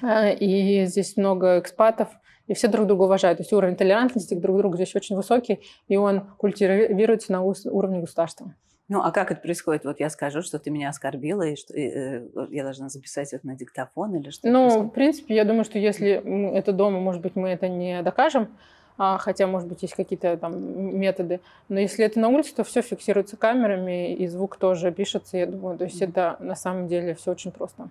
и 0.03 0.85
здесь 0.87 1.17
много 1.17 1.59
экспатов, 1.59 2.09
и 2.49 2.55
все 2.55 2.67
друг 2.67 2.87
друга 2.87 3.05
уважают. 3.05 3.39
То 3.39 3.43
есть 3.43 3.53
уровень 3.53 3.77
толерантности 3.77 4.35
друг 4.35 4.57
к 4.57 4.59
другу 4.59 4.77
здесь 4.77 4.97
очень 4.97 5.15
высокий, 5.15 5.61
и 5.87 5.97
он 5.97 6.23
культивируется 6.39 7.31
на 7.31 7.43
уровне 7.43 8.01
государства. 8.01 8.55
Ну, 8.89 9.03
а 9.03 9.11
как 9.11 9.31
это 9.31 9.43
происходит? 9.43 9.85
Вот 9.85 10.01
я 10.01 10.09
скажу, 10.09 10.41
что 10.41 10.59
ты 10.59 10.71
меня 10.71 10.89
оскорбила, 10.89 11.43
и 11.43 11.57
что 11.57 11.75
э, 11.75 12.27
я 12.51 12.63
должна 12.63 12.89
записать 12.89 13.35
это 13.35 13.47
на 13.47 13.55
диктофон 13.55 14.17
или 14.17 14.31
что? 14.31 14.49
Ну, 14.49 14.63
происходит? 14.63 14.91
в 14.91 14.95
принципе, 14.95 15.35
я 15.35 15.45
думаю, 15.45 15.65
что 15.65 15.79
если 15.79 16.55
это 16.55 16.73
дома, 16.73 16.99
может 16.99 17.21
быть, 17.21 17.37
мы 17.37 17.51
это 17.51 17.69
не 17.69 18.03
докажем, 18.03 18.49
а, 18.97 19.19
хотя, 19.19 19.47
может 19.47 19.69
быть, 19.69 19.83
есть 19.83 19.95
какие-то 19.95 20.39
там 20.39 20.99
методы. 20.99 21.41
Но 21.69 21.79
если 21.79 22.03
это 22.05 22.19
на 22.19 22.29
улице, 22.29 22.55
то 22.55 22.65
все 22.65 22.81
фиксируется 22.81 23.37
камерами, 23.37 24.15
и 24.15 24.27
звук 24.27 24.57
тоже 24.57 24.91
пишется, 24.91 25.37
я 25.37 25.47
думаю. 25.47 25.77
То 25.77 25.85
есть 25.85 26.01
mm-hmm. 26.01 26.09
это 26.09 26.37
на 26.41 26.57
самом 26.57 26.89
деле 26.89 27.15
все 27.15 27.31
очень 27.31 27.53
просто. 27.53 27.91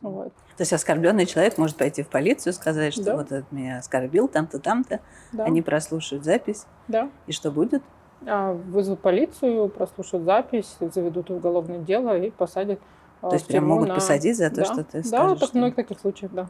Вот. 0.00 0.32
То 0.56 0.62
есть 0.62 0.72
оскорбленный 0.72 1.26
человек 1.26 1.58
может 1.58 1.76
пойти 1.76 2.02
в 2.02 2.08
полицию, 2.08 2.52
сказать, 2.52 2.92
что 2.92 3.04
да. 3.04 3.16
вот 3.16 3.26
этот 3.26 3.52
меня 3.52 3.78
оскорбил 3.78 4.28
там-то, 4.28 4.58
там-то. 4.58 5.00
Да. 5.32 5.44
Они 5.44 5.62
прослушают 5.62 6.24
запись. 6.24 6.66
Да. 6.88 7.10
И 7.26 7.32
что 7.32 7.50
будет? 7.50 7.82
А, 8.26 8.52
вызовут 8.52 9.00
полицию, 9.00 9.68
прослушают 9.68 10.24
запись, 10.24 10.76
заведут 10.80 11.30
уголовное 11.30 11.78
дело 11.78 12.18
и 12.18 12.30
посадят. 12.30 12.80
То 13.20 13.32
есть 13.32 13.46
прям 13.46 13.66
могут 13.66 13.88
на... 13.88 13.94
посадить 13.94 14.36
за 14.36 14.50
то, 14.50 14.56
да. 14.56 14.64
что 14.64 14.84
ты 14.84 15.04
скажешь? 15.04 15.40
Да, 15.40 15.46
так 15.46 15.54
много 15.54 15.74
таких 15.74 16.00
случаев, 16.00 16.32
да. 16.32 16.48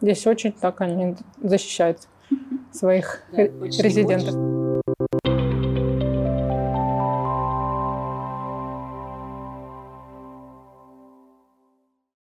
Здесь 0.00 0.26
очень 0.26 0.52
так 0.52 0.80
они 0.80 1.16
защищают 1.42 2.08
своих 2.72 3.22
резидентов. 3.32 4.63